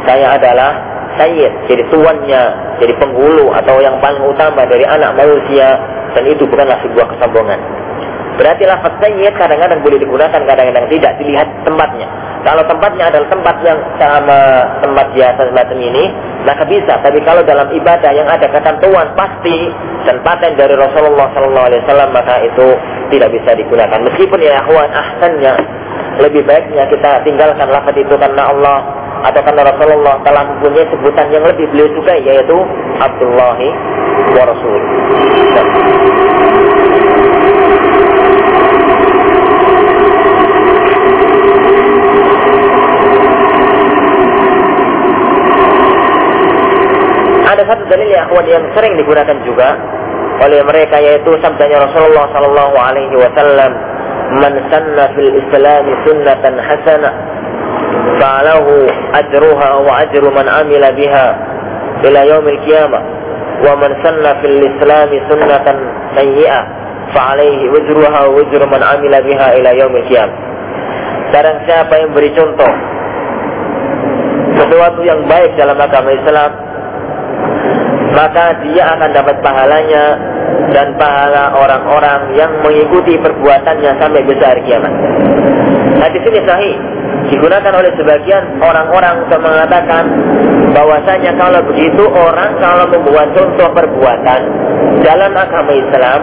Saya 0.03 0.35
adalah 0.35 0.71
sayyid, 1.15 1.51
jadi 1.71 1.83
tuannya, 1.87 2.43
jadi 2.81 2.93
penghulu 2.99 3.53
atau 3.55 3.79
yang 3.79 3.97
paling 4.03 4.19
utama 4.27 4.67
dari 4.67 4.83
anak 4.83 5.15
manusia 5.15 5.79
dan 6.11 6.23
itu 6.27 6.43
bukanlah 6.45 6.77
sebuah 6.83 7.07
kesombongan. 7.15 7.59
Berarti 8.33 8.63
lafaz 8.65 8.97
sayyid 8.97 9.33
kadang-kadang 9.37 9.79
boleh 9.85 9.97
digunakan, 10.01 10.41
kadang-kadang 10.41 10.85
tidak 10.89 11.13
dilihat 11.21 11.47
tempatnya. 11.61 12.07
Kalau 12.43 12.63
tempatnya 12.67 13.07
adalah 13.07 13.27
tempat 13.31 13.55
yang 13.63 13.79
sama 13.95 14.39
tempat 14.83 15.05
biasa 15.15 15.41
semacam 15.47 15.77
ini, 15.79 16.03
maka 16.43 16.63
bisa. 16.67 16.93
Tapi 16.99 17.19
kalau 17.23 17.41
dalam 17.47 17.71
ibadah 17.71 18.11
yang 18.11 18.27
ada 18.27 18.49
ketentuan 18.51 19.15
pasti 19.15 19.71
dan 20.03 20.19
paten 20.25 20.59
dari 20.59 20.75
Rasulullah 20.75 21.31
Sallallahu 21.31 21.67
Alaihi 21.71 21.81
Wasallam, 21.87 22.09
maka 22.11 22.35
itu 22.43 22.67
tidak 23.15 23.29
bisa 23.31 23.55
digunakan. 23.55 23.99
Meskipun 24.11 24.39
ya 24.43 24.59
akhwan 24.59 24.91
ahsannya 24.91 25.53
lebih 26.19 26.43
baiknya 26.45 26.83
kita 26.91 27.23
tinggalkan 27.23 27.69
lafaz 27.71 27.95
itu 27.95 28.13
karena 28.19 28.49
Allah 28.51 28.77
atau 29.23 29.39
karena 29.39 29.63
Rasulullah 29.63 30.19
telah 30.27 30.43
mempunyai 30.43 30.85
sebutan 30.91 31.31
yang 31.31 31.47
lebih 31.47 31.65
beliau 31.71 31.87
sukai 31.95 32.19
yaitu 32.27 32.57
Abdullahi 32.99 33.69
wa 34.35 34.43
Rasul. 34.51 34.81
Ada 47.53 47.63
satu 47.69 47.85
dalil 47.85 48.09
ya 48.09 48.25
akhwan 48.25 48.45
yang 48.49 48.65
sering 48.73 48.97
digunakan 48.97 49.37
juga 49.45 49.77
oleh 50.41 50.59
mereka 50.65 50.97
yaitu 50.97 51.31
sabdanya 51.39 51.85
Rasulullah 51.85 52.25
sallallahu 52.33 52.75
alaihi 52.75 53.15
wasallam 53.15 53.71
man 54.41 54.53
sanna 54.73 55.05
fil 55.13 55.31
islam 55.37 55.85
sunnatan 56.09 56.55
hasana 56.57 57.09
falahu 58.17 58.89
ajruha 59.21 59.69
wa 59.85 60.01
ajru 60.01 60.27
man 60.33 60.49
amila 60.49 60.89
biha 60.97 61.27
ila 62.09 62.19
yaumil 62.25 62.59
qiyamah 62.65 63.03
wa 63.61 63.77
man 63.77 63.91
sanna 64.01 64.33
fil 64.41 64.57
islam 64.57 65.09
sunnatan 65.29 65.77
sayyi'ah 66.17 66.63
fa'alaihi 67.13 67.69
wajruha 67.69 68.19
wa 68.25 68.33
wajru 68.33 68.65
man 68.65 68.81
amila 68.81 69.21
biha 69.21 69.47
ila 69.61 69.69
yaumil 69.77 70.05
qiyamah. 70.09 70.37
Barang 71.29 71.65
siapa 71.69 71.93
yang 72.01 72.11
beri 72.13 72.29
contoh 72.33 72.73
sesuatu 74.53 75.01
yang 75.01 75.25
baik 75.25 75.57
dalam 75.57 75.77
agama 75.77 76.13
Islam 76.13 76.62
maka 78.13 78.61
dia 78.61 78.83
akan 78.93 79.09
dapat 79.11 79.35
pahalanya 79.41 80.05
dan 80.71 80.93
pahala 80.97 81.53
orang-orang 81.57 82.37
yang 82.37 82.51
mengikuti 82.61 83.17
perbuatannya 83.17 83.91
sampai 83.97 84.21
besar 84.25 84.55
kiamat. 84.63 84.93
Di 86.13 86.19
sini 86.21 86.39
sahih 86.45 86.75
digunakan 87.33 87.73
oleh 87.73 87.89
sebagian 87.97 88.61
orang-orang 88.61 89.25
untuk 89.25 89.41
mengatakan 89.41 90.03
bahwasanya 90.77 91.33
kalau 91.41 91.57
begitu 91.73 92.05
orang 92.05 92.53
kalau 92.61 92.85
membuat 92.93 93.33
contoh 93.33 93.69
perbuatan 93.73 94.41
dalam 95.01 95.31
agama 95.33 95.71
Islam 95.73 96.19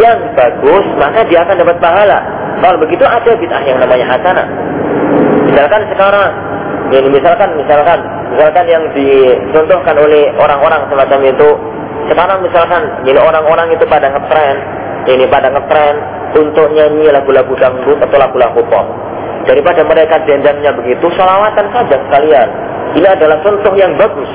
yang 0.00 0.18
bagus 0.32 0.86
maka 0.96 1.28
dia 1.28 1.44
akan 1.44 1.56
dapat 1.60 1.76
pahala. 1.84 2.18
Kalau 2.56 2.80
begitu 2.80 3.04
ada 3.04 3.30
bid'ah 3.36 3.62
yang 3.68 3.76
namanya 3.76 4.06
hasanah. 4.16 4.48
Misalkan 5.46 5.82
sekarang, 5.92 6.30
ini 6.94 7.08
misalkan 7.10 7.50
misalkan 7.58 7.98
misalkan 8.30 8.66
yang 8.70 8.84
dicontohkan 8.94 9.96
oleh 9.98 10.30
orang-orang 10.38 10.86
semacam 10.86 11.20
itu. 11.26 11.50
Sekarang 12.06 12.38
misalkan 12.38 12.82
ini 13.02 13.18
orang-orang 13.18 13.74
itu 13.74 13.82
pada 13.90 14.06
ngetren 14.06 14.56
ini 15.06 15.24
pada 15.30 15.50
ngetren 15.54 15.96
untuk 16.34 16.66
nyanyi 16.74 17.10
lagu-lagu 17.14 17.54
dangdut 17.54 17.98
atau 18.02 18.18
lagu-lagu 18.18 18.60
pop. 18.66 18.86
Daripada 19.46 19.86
mereka 19.86 20.18
dendamnya 20.26 20.74
begitu 20.74 21.06
salawatan 21.14 21.70
saja 21.70 21.94
sekalian. 21.94 22.48
Ini 22.98 23.06
adalah 23.06 23.38
contoh 23.46 23.74
yang 23.78 23.94
bagus. 23.94 24.30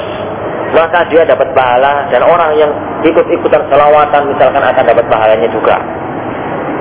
Maka 0.72 1.04
dia 1.12 1.28
dapat 1.28 1.52
pahala 1.52 2.08
dan 2.08 2.24
orang 2.24 2.56
yang 2.56 2.72
ikut-ikutan 3.04 3.68
salawatan 3.68 4.32
misalkan 4.32 4.64
akan 4.64 4.84
dapat 4.88 5.06
pahalanya 5.12 5.52
juga. 5.52 5.76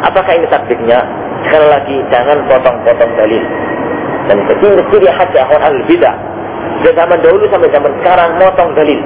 Apakah 0.07 0.39
ini 0.39 0.47
takdirnya? 0.47 1.03
Sekali 1.43 1.67
lagi 1.67 1.97
jangan 2.15 2.39
potong-potong 2.47 3.13
dalil 3.19 3.43
dan 4.31 4.39
kecil-kecil 4.47 5.03
ya 5.03 5.13
hati 5.19 5.37
ahwan 5.43 5.59
al-bidah 5.59 6.15
dari 6.81 6.95
zaman 6.97 7.19
dahulu 7.21 7.45
sampai 7.51 7.69
zaman 7.75 7.93
sekarang 8.01 8.31
motong 8.41 8.71
dalil. 8.79 9.01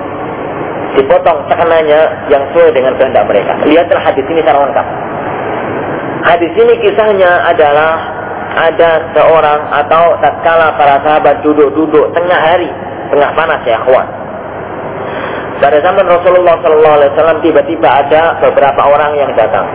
Dipotong 0.95 1.39
tekanannya 1.51 2.01
yang 2.31 2.43
sesuai 2.53 2.71
dengan 2.71 2.95
kehendak 2.95 3.27
mereka. 3.27 3.59
Lihatlah 3.67 3.99
hadis 3.99 4.23
ini 4.31 4.41
secara 4.47 4.63
lengkap. 4.63 4.87
Hadis 6.23 6.53
ini 6.55 6.75
kisahnya 6.87 7.33
adalah 7.51 7.93
ada 8.55 8.91
seorang 9.11 9.61
atau 9.75 10.05
tatkala 10.23 10.79
para 10.79 11.03
sahabat 11.03 11.43
duduk-duduk 11.43 12.15
tengah 12.15 12.39
hari, 12.39 12.71
tengah 13.11 13.31
panas 13.35 13.61
ya 13.67 13.83
kawan. 13.83 14.07
Pada 15.59 15.83
zaman 15.83 16.07
Rasulullah 16.07 16.55
Wasallam 16.63 17.43
tiba-tiba 17.43 17.89
ada 17.91 18.39
beberapa 18.39 18.87
orang 18.87 19.19
yang 19.19 19.35
datang. 19.35 19.67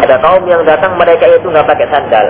Ada 0.00 0.16
kaum 0.24 0.48
yang 0.48 0.64
datang 0.64 0.96
mereka 0.96 1.28
itu 1.28 1.52
nggak 1.52 1.68
pakai 1.68 1.86
sandal, 1.92 2.26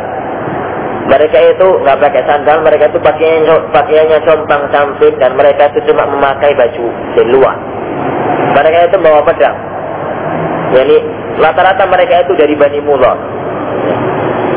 mereka 1.04 1.36
itu 1.36 1.66
nggak 1.84 2.00
pakai 2.00 2.22
sandal, 2.24 2.64
mereka 2.64 2.88
itu 2.88 2.98
pakaiannya, 3.00 3.54
pakaiannya 3.76 4.18
compang 4.24 4.64
camping 4.72 5.14
dan 5.20 5.36
mereka 5.36 5.68
itu 5.72 5.92
cuma 5.92 6.08
memakai 6.08 6.56
baju 6.56 6.84
di 7.12 7.22
luar. 7.28 7.56
Mereka 8.56 8.78
itu 8.88 8.96
bawa 9.04 9.20
pedang. 9.26 9.56
Jadi 10.72 10.96
rata-rata 11.38 11.84
mereka 11.86 12.24
itu 12.24 12.32
dari 12.38 12.54
Bani 12.56 12.80
Mulon. 12.80 13.18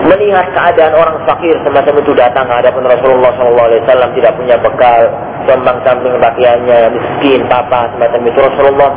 melihat 0.07 0.47
keadaan 0.55 0.95
orang 0.95 1.19
fakir 1.27 1.51
semacam 1.67 1.99
itu 1.99 2.15
datang 2.15 2.47
hadapan 2.47 2.95
Rasulullah 2.95 3.27
SAW 3.35 4.15
tidak 4.15 4.39
punya 4.39 4.55
bekal, 4.55 5.03
sombang 5.43 5.83
camping 5.83 6.15
pakaiannya, 6.15 6.95
miskin, 6.95 7.43
papa 7.51 7.91
semacam 7.91 8.21
itu 8.23 8.39
Rasulullah 8.39 8.89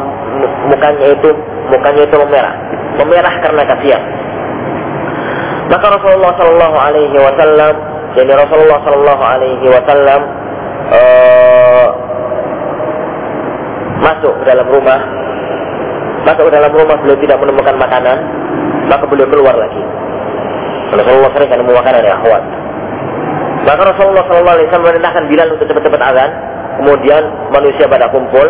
mukanya 0.71 1.07
itu 1.11 1.35
mukanya 1.67 2.03
itu 2.07 2.15
memerah, 2.15 2.55
memerah 3.03 3.35
karena 3.43 3.63
kasihan. 3.75 4.03
Maka 5.71 5.87
Rasulullah 5.87 6.35
Shallallahu 6.35 6.77
Alaihi 6.77 7.15
Wasallam, 7.15 7.75
jadi 8.19 8.33
Rasulullah 8.35 8.79
Shallallahu 8.83 9.23
Alaihi 9.23 9.67
Wasallam 9.71 10.21
uh, 10.91 11.89
masuk 14.03 14.35
ke 14.43 14.45
dalam 14.51 14.67
rumah, 14.67 15.01
masuk 16.27 16.51
ke 16.51 16.53
dalam 16.59 16.75
rumah 16.75 16.97
beliau 16.99 17.19
tidak 17.23 17.39
menemukan 17.39 17.79
makanan, 17.79 18.19
maka 18.91 19.07
beliau 19.07 19.31
keluar 19.31 19.55
lagi. 19.55 19.83
Rasulullah 20.91 21.31
sering 21.39 21.55
kan 21.55 21.63
makanan 21.63 22.03
ya 22.03 22.19
akhwat. 22.19 22.43
Maka 23.63 23.83
Rasulullah 23.95 24.25
Shallallahu 24.27 24.57
Alaihi 24.59 24.67
Wasallam 24.67 24.87
merintahkan 24.91 25.25
Bilal 25.31 25.49
untuk 25.55 25.67
cepat-cepat 25.71 26.03
azan. 26.03 26.31
Kemudian 26.83 27.23
manusia 27.55 27.87
pada 27.87 28.11
kumpul, 28.11 28.47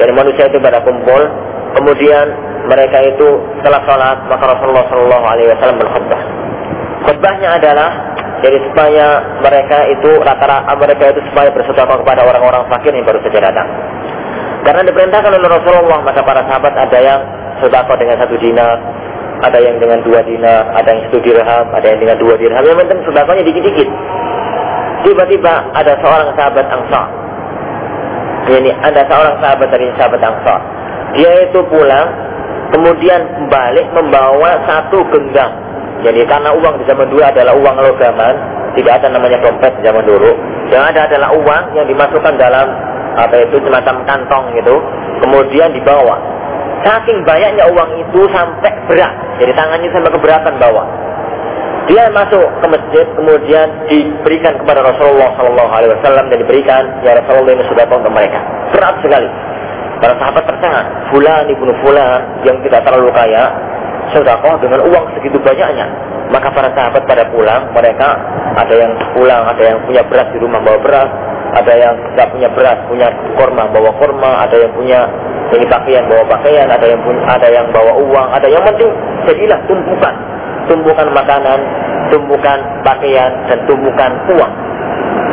dari 0.00 0.12
manusia 0.16 0.48
itu 0.48 0.56
pada 0.62 0.80
kumpul. 0.80 1.20
Kemudian 1.76 2.26
mereka 2.64 3.04
itu 3.04 3.28
setelah 3.60 3.84
sholat, 3.84 4.16
maka 4.32 4.56
Rasulullah 4.56 4.88
Shallallahu 4.88 5.24
Alaihi 5.28 5.48
Wasallam 5.52 5.76
berkhutbah. 5.84 6.35
Khutbahnya 7.06 7.48
adalah 7.62 7.90
jadi 8.42 8.58
supaya 8.68 9.06
mereka 9.40 9.78
itu 9.88 10.10
rata-rata 10.20 10.74
mereka 10.76 11.14
itu 11.14 11.20
supaya 11.32 11.48
bersedekah 11.54 11.96
kepada 12.02 12.20
orang-orang 12.26 12.68
fakir 12.68 12.92
yang 12.92 13.06
baru 13.06 13.22
saja 13.24 13.48
datang. 13.48 13.68
Karena 14.66 14.82
diperintahkan 14.82 15.30
oleh 15.30 15.48
Rasulullah 15.48 16.02
maka 16.02 16.20
para 16.26 16.42
sahabat 16.50 16.74
ada 16.74 16.98
yang 16.98 17.20
sedekah 17.62 17.96
dengan 17.96 18.16
satu 18.18 18.36
dinar, 18.36 18.76
ada 19.46 19.58
yang 19.60 19.76
dengan 19.78 20.02
dua 20.02 20.20
dinar, 20.26 20.68
ada 20.74 20.88
yang 20.90 21.02
satu 21.08 21.18
dirham, 21.22 21.66
ada 21.72 21.86
yang 21.86 22.00
dengan 22.02 22.16
dua 22.18 22.34
dirham. 22.36 22.62
Yang 22.66 22.78
penting 22.84 22.98
sedekahnya 23.06 23.42
dikit-dikit. 23.46 23.88
Tiba-tiba 25.06 25.54
ada 25.70 25.92
seorang 26.02 26.28
sahabat 26.34 26.66
Ansar. 26.66 27.06
Ini 28.46 28.70
ada 28.82 29.00
seorang 29.06 29.34
sahabat 29.38 29.68
dari 29.70 29.86
sahabat 29.94 30.20
Ansar. 30.22 30.60
Dia 31.14 31.32
itu 31.46 31.60
pulang, 31.70 32.08
kemudian 32.74 33.48
balik 33.48 33.86
membawa 33.94 34.60
satu 34.66 35.06
genggam. 35.14 35.65
Jadi 36.04 36.20
karena 36.28 36.50
uang 36.52 36.74
di 36.80 36.84
zaman 36.84 37.06
dulu 37.08 37.22
adalah 37.24 37.54
uang 37.56 37.76
logaman, 37.80 38.34
tidak 38.76 38.92
ada 39.00 39.06
namanya 39.14 39.38
dompet 39.40 39.72
di 39.80 39.82
zaman 39.86 40.04
dulu. 40.04 40.30
Yang 40.68 40.82
ada 40.92 41.00
adalah 41.08 41.28
uang 41.32 41.64
yang 41.78 41.86
dimasukkan 41.88 42.34
dalam 42.36 42.66
apa 43.16 43.34
itu 43.48 43.56
semacam 43.64 44.04
kantong 44.04 44.44
gitu, 44.60 44.76
kemudian 45.24 45.72
dibawa 45.72 46.36
Saking 46.86 47.26
banyaknya 47.26 47.66
uang 47.66 47.90
itu 47.98 48.20
sampai 48.30 48.70
berat. 48.86 49.10
Jadi 49.42 49.52
tangannya 49.58 49.90
sampai 49.90 50.12
keberatan 50.14 50.54
bawa. 50.60 50.84
Dia 51.90 52.10
masuk 52.14 52.46
ke 52.62 52.66
masjid, 52.66 53.06
kemudian 53.14 53.66
diberikan 53.90 54.54
kepada 54.58 54.86
Rasulullah 54.86 55.34
Sallallahu 55.38 55.70
Alaihi 55.70 55.90
Wasallam 55.98 56.30
dan 56.30 56.38
diberikan 56.42 56.82
ya 57.02 57.18
Rasulullah 57.18 57.58
ini 57.58 57.64
sudah 57.66 57.86
untuk 57.90 58.14
mereka. 58.14 58.38
Berat 58.74 59.02
sekali. 59.02 59.28
Para 59.98 60.14
sahabat 60.18 60.44
tercengang. 60.46 60.88
Fulan 61.10 61.44
ibnu 61.50 61.72
Fulan 61.82 62.20
yang 62.46 62.58
tidak 62.62 62.86
terlalu 62.86 63.10
kaya, 63.10 63.50
sedekah 64.14 64.54
dengan 64.62 64.80
uang 64.86 65.04
segitu 65.18 65.38
banyaknya. 65.40 65.86
Maka 66.30 66.50
para 66.50 66.68
sahabat 66.74 67.06
pada 67.06 67.24
pulang, 67.30 67.70
mereka 67.70 68.18
ada 68.58 68.74
yang 68.74 68.92
pulang, 69.14 69.46
ada 69.46 69.62
yang 69.62 69.78
punya 69.86 70.02
beras 70.10 70.26
di 70.34 70.38
rumah 70.42 70.58
bawa 70.58 70.78
beras, 70.82 71.10
ada 71.54 71.72
yang 71.72 71.94
tidak 72.12 72.28
punya 72.34 72.48
beras, 72.50 72.78
punya 72.90 73.08
korma 73.38 73.64
bawa 73.70 73.90
korma, 73.96 74.30
ada 74.44 74.56
yang 74.58 74.72
punya 74.74 75.00
ini 75.54 75.64
pakaian 75.70 76.04
bawa 76.10 76.26
pakaian, 76.26 76.66
ada 76.66 76.82
yang 76.82 77.00
punya, 77.06 77.22
ada 77.30 77.48
yang 77.48 77.66
bawa 77.70 77.92
uang, 78.02 78.28
ada 78.34 78.46
yang 78.50 78.62
penting 78.66 78.90
jadilah 79.30 79.58
tumpukan, 79.70 80.14
tumpukan 80.66 81.08
makanan, 81.14 81.58
tumpukan 82.10 82.58
pakaian 82.82 83.30
dan 83.46 83.58
tumpukan 83.70 84.10
uang. 84.34 84.52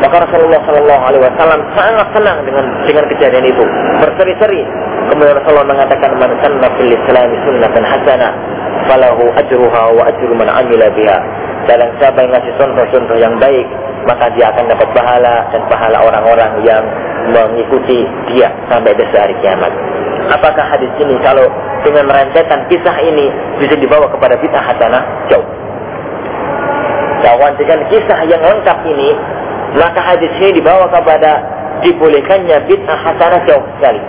Maka 0.04 0.16
Rasulullah 0.28 0.60
Shallallahu 0.68 1.04
Alaihi 1.08 1.24
Wasallam 1.24 1.60
sangat 1.80 2.08
senang 2.12 2.38
dengan 2.44 2.66
dengan 2.84 3.08
kejadian 3.08 3.46
itu, 3.48 3.64
berseri-seri. 4.04 4.62
Kemudian 5.08 5.40
Rasulullah 5.40 5.68
mengatakan 5.72 6.12
man 6.20 6.32
sanna 6.44 6.68
fil 6.76 6.92
Islam 6.92 7.30
sunnatan 7.48 7.84
hasanah 7.88 8.32
falahu 8.92 9.32
ajruha 9.40 9.84
wa 9.96 10.04
ajru 10.12 10.36
man 10.36 10.52
amila 10.52 10.92
biha. 10.92 11.18
Dan 11.72 11.80
siapa 11.96 12.20
yang 12.20 12.36
ngasih 12.36 12.52
contoh-contoh 12.60 13.16
yang 13.16 13.40
baik, 13.40 13.64
maka 14.04 14.28
dia 14.36 14.52
akan 14.52 14.68
dapat 14.68 14.88
pahala 14.92 15.48
dan 15.56 15.62
pahala 15.72 15.98
orang-orang 16.04 16.52
yang 16.68 16.84
mengikuti 17.32 18.04
dia 18.28 18.52
sampai 18.68 18.92
besar 19.00 19.32
hari 19.32 19.40
kiamat. 19.40 19.72
Apakah 20.36 20.68
hadis 20.68 20.92
ini 21.00 21.16
kalau 21.24 21.48
dengan 21.88 22.12
rentetan 22.12 22.68
kisah 22.68 22.96
ini 23.00 23.32
bisa 23.64 23.80
dibawa 23.80 24.12
kepada 24.12 24.36
bid'ah 24.36 24.64
hasanah? 24.68 25.04
Jauh. 25.32 25.48
Dengan 27.56 27.80
kisah 27.88 28.20
yang 28.28 28.44
lengkap 28.44 28.84
ini, 28.84 29.16
maka 29.74 30.00
hadis 30.02 30.30
ini 30.38 30.62
dibawa 30.62 30.86
kepada 30.90 31.32
dibolehkannya 31.82 32.70
bid'ah 32.70 33.00
hasanah 33.10 33.42
jauh 33.50 33.66
sekali. 33.78 34.02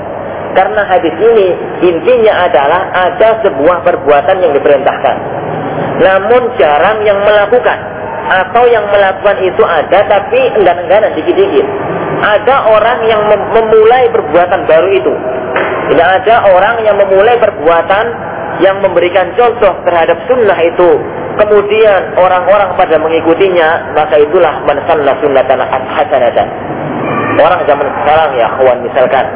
Karena 0.55 0.87
hadis 0.87 1.14
ini 1.18 1.48
intinya 1.83 2.46
adalah 2.46 2.83
ada 2.94 3.42
sebuah 3.42 3.83
perbuatan 3.83 4.37
yang 4.38 4.53
diperintahkan. 4.55 5.16
Namun 5.98 6.55
jarang 6.61 7.03
yang 7.03 7.18
melakukan. 7.27 7.79
Atau 8.24 8.64
yang 8.72 8.88
melakukan 8.88 9.37
itu 9.44 9.61
ada 9.66 10.00
tapi 10.09 10.40
enggan-engganan 10.57 11.12
dikit-dikit. 11.12 11.66
Ada 12.24 12.72
orang 12.72 12.98
yang 13.05 13.20
memulai 13.29 14.09
perbuatan 14.09 14.64
baru 14.64 14.88
itu. 14.94 15.12
Tidak 15.92 16.09
ada 16.22 16.35
orang 16.48 16.81
yang 16.87 16.96
memulai 16.96 17.37
perbuatan 17.37 18.05
yang 18.64 18.81
memberikan 18.81 19.35
contoh 19.35 19.74
terhadap 19.85 20.16
sunnah 20.31 20.57
itu. 20.57 20.90
Kemudian 21.35 22.14
orang-orang 22.14 22.79
pada 22.79 22.94
mengikutinya, 22.99 23.94
maka 23.99 24.23
itulah 24.23 24.62
man 24.62 24.79
sanna 24.87 25.12
sunnatan 25.18 25.59
hasanatan. 25.66 26.49
Orang 27.42 27.61
zaman 27.66 27.87
sekarang 28.03 28.31
ya 28.38 28.47
kawan 28.55 28.79
misalkan. 28.87 29.27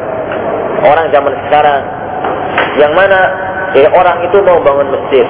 Orang 0.79 1.11
zaman 1.11 1.33
sekarang 1.47 1.81
yang 2.79 2.95
mana 2.95 3.19
ya, 3.75 3.91
orang 3.91 4.23
itu 4.23 4.37
mau 4.39 4.63
bangun 4.63 4.87
masjid. 4.95 5.27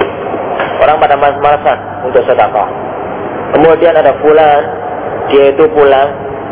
Orang 0.78 0.96
pada 1.02 1.18
malas-malasan 1.18 1.78
untuk 2.06 2.22
sedekah. 2.24 2.68
Kemudian 3.50 3.92
ada 3.98 4.14
pulang, 4.22 4.62
dia 5.28 5.50
itu 5.50 5.66
pulang 5.74 6.08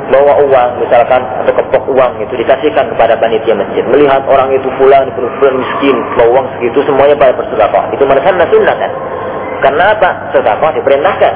bawa 0.09 0.41
uang 0.41 0.71
misalkan 0.81 1.21
atau 1.45 1.53
kepok 1.53 1.85
uang 1.93 2.13
itu 2.25 2.33
dikasihkan 2.41 2.97
kepada 2.97 3.13
panitia 3.21 3.53
masjid 3.53 3.85
melihat 3.93 4.25
orang 4.25 4.49
itu 4.57 4.65
pulang 4.81 5.05
fulan 5.13 5.55
miskin 5.61 5.97
bawa 6.17 6.29
uang 6.33 6.47
segitu 6.57 6.81
semuanya 6.89 7.13
pada 7.21 7.37
bersedekah 7.37 7.85
itu 7.93 8.03
mana 8.09 8.45
sunnah 8.49 8.77
kan 8.81 8.93
karena 9.63 9.85
apa? 9.95 10.11
Sedekah 10.35 10.71
diperintahkan. 10.79 11.35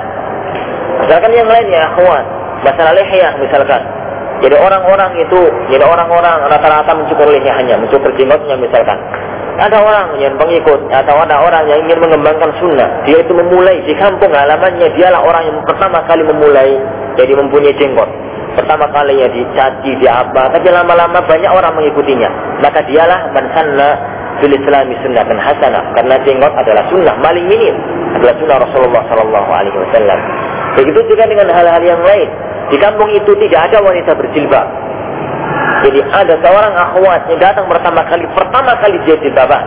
Misalkan 1.02 1.32
yang 1.34 1.48
lain 1.50 1.66
ya 1.72 1.90
kawan 1.98 2.24
masalah 2.62 2.92
lehya 2.94 3.34
misalkan. 3.42 3.82
Jadi 4.42 4.58
orang-orang 4.58 5.22
itu 5.22 5.40
jadi 5.70 5.86
orang-orang 5.86 6.50
rata-rata 6.50 6.98
mencukur 6.98 7.30
lehyahnya 7.30 7.78
mencukur 7.78 8.10
jenggotnya 8.18 8.58
misalkan. 8.58 8.98
Ada 9.52 9.78
orang 9.78 10.16
yang 10.16 10.34
pengikut 10.40 10.88
atau 10.88 11.14
ada 11.22 11.36
orang 11.44 11.68
yang 11.68 11.84
ingin 11.86 12.00
mengembangkan 12.00 12.50
sunnah. 12.56 13.04
Dia 13.04 13.20
itu 13.20 13.30
memulai 13.36 13.84
di 13.84 13.94
kampung 13.94 14.32
halamannya 14.32 14.96
dialah 14.96 15.20
orang 15.22 15.44
yang 15.44 15.58
pertama 15.68 16.02
kali 16.08 16.24
memulai 16.24 16.80
jadi 17.20 17.32
mempunyai 17.36 17.76
jenggot. 17.76 18.08
Pertama 18.52 18.84
kali 18.92 19.16
ya 19.16 19.28
dicaci, 19.32 19.96
di 19.96 20.06
apa, 20.08 20.52
tapi 20.52 20.68
lama-lama 20.68 21.24
banyak 21.24 21.48
orang 21.48 21.72
mengikutinya. 21.72 22.60
Maka 22.60 22.84
dialah 22.84 23.32
man 23.32 23.44
sanna 23.56 23.90
fil 24.40 24.54
islami 24.54 24.94
dan 25.02 25.38
hasanah. 25.38 25.84
Karena 25.98 26.14
jenggot 26.24 26.52
adalah 26.54 26.84
sunnah, 26.88 27.14
paling 27.20 27.44
minim 27.50 27.74
adalah 28.16 28.34
sunnah 28.38 28.56
Rasulullah 28.62 29.02
Sallallahu 29.10 29.50
Alaihi 29.50 29.76
Wasallam. 29.76 30.18
Begitu 30.78 31.00
juga 31.12 31.24
dengan 31.28 31.48
hal-hal 31.52 31.82
yang 31.84 32.00
lain. 32.00 32.28
Di 32.72 32.76
kampung 32.80 33.10
itu 33.12 33.32
tidak 33.36 33.68
ada 33.68 33.84
wanita 33.84 34.16
berjilbab. 34.16 34.68
Jadi 35.82 36.00
ada 36.08 36.34
seorang 36.40 36.74
akhwat 36.78 37.26
yang 37.28 37.40
datang 37.42 37.66
pertama 37.66 38.06
kali, 38.06 38.24
pertama 38.32 38.72
kali 38.78 38.96
dia 39.04 39.18
jilbaban. 39.18 39.66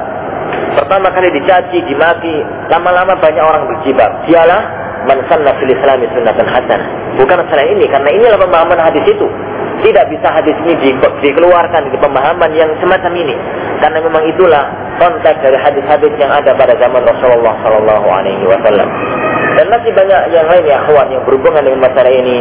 Pertama 0.74 1.12
kali 1.12 1.28
dicaci, 1.36 1.84
dimaki, 1.86 2.36
lama-lama 2.72 3.20
banyak 3.20 3.44
orang 3.44 3.64
berjilbab. 3.68 4.26
Dialah 4.26 4.62
man 5.06 5.22
sanna 5.30 5.54
fil 5.60 5.72
islami 5.72 6.08
sunnatan 6.16 6.48
hasanah. 6.48 6.88
Bukan 7.20 7.38
selain 7.52 7.78
ini, 7.78 7.86
karena 7.92 8.10
inilah 8.12 8.40
pemahaman 8.40 8.80
hadis 8.80 9.06
itu. 9.06 9.28
Tidak 9.84 10.06
bisa 10.12 10.28
hadis 10.32 10.56
ini 10.64 10.74
di, 10.80 10.90
dikeluarkan 10.96 11.92
di 11.92 11.98
pemahaman 12.00 12.52
yang 12.56 12.72
semacam 12.80 13.12
ini. 13.16 13.36
Karena 13.80 14.00
memang 14.00 14.24
itulah 14.30 14.64
konteks 15.00 15.40
dari 15.44 15.58
hadis-hadis 15.60 16.14
yang 16.16 16.32
ada 16.32 16.56
pada 16.56 16.74
zaman 16.80 17.04
Rasulullah 17.04 17.56
Sallallahu 17.64 18.08
Alaihi 18.08 18.46
Wasallam. 18.48 18.88
Dan 19.56 19.66
masih 19.72 19.92
banyak 19.96 20.22
yang 20.36 20.48
lain 20.48 20.64
ya 20.68 20.80
kawan 20.84 21.08
yang 21.12 21.24
berhubungan 21.24 21.64
dengan 21.64 21.80
masalah 21.88 22.12
ini 22.12 22.38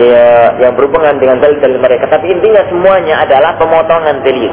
ya, 0.00 0.56
yang 0.60 0.72
berhubungan 0.76 1.16
dengan 1.20 1.36
dalil-dalil 1.40 1.80
mereka. 1.80 2.04
Tapi 2.08 2.32
intinya 2.32 2.62
semuanya 2.68 3.24
adalah 3.24 3.56
pemotongan 3.60 4.24
dalil. 4.24 4.52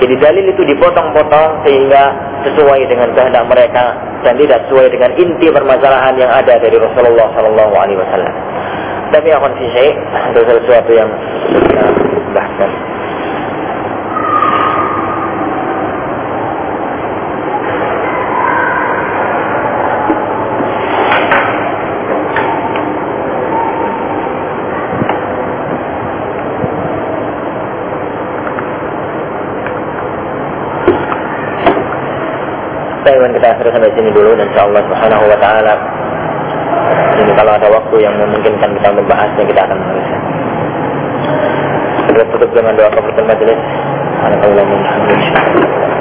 Jadi 0.00 0.14
dalil 0.16 0.44
itu 0.48 0.62
dipotong-potong 0.64 1.68
sehingga 1.68 2.16
sesuai 2.48 2.80
dengan 2.88 3.12
kehendak 3.12 3.44
mereka 3.44 3.92
dan 4.24 4.34
tidak 4.40 4.64
sesuai 4.66 4.88
dengan 4.88 5.10
inti 5.20 5.46
permasalahan 5.52 6.16
yang 6.16 6.32
ada 6.32 6.56
dari 6.56 6.76
Rasulullah 6.80 7.28
Sallallahu 7.36 7.74
Alaihi 7.76 8.00
Wasallam 8.00 8.34
tapi 9.12 9.28
akan 9.28 9.52
sisai 9.60 9.92
untuk 10.32 10.44
sesuatu 10.48 10.90
yang 10.96 11.10
kita 11.68 11.84
bahkan. 12.32 12.72
Kita 33.32 33.58
akhiri 33.58 33.74
sampai 33.74 33.90
sini 33.98 34.10
dulu. 34.14 34.38
Dan 34.38 34.46
insyaallah 34.54 34.82
subhanahu 34.86 35.24
wa 35.26 35.38
ta'ala 35.42 35.91
ini 37.22 37.32
kalau 37.38 37.52
ada 37.54 37.68
waktu 37.70 37.96
yang 38.02 38.14
memungkinkan 38.18 38.70
kita 38.74 38.88
membahasnya 38.90 39.44
kita 39.46 39.60
akan 39.62 39.78
menulisnya. 39.78 40.20
Kita 42.10 42.22
tutup 42.34 42.50
dengan 42.50 42.74
doa 42.74 42.90
kafaratul 42.90 43.26
majelis. 43.30 43.60
Alhamdulillah. 44.22 45.91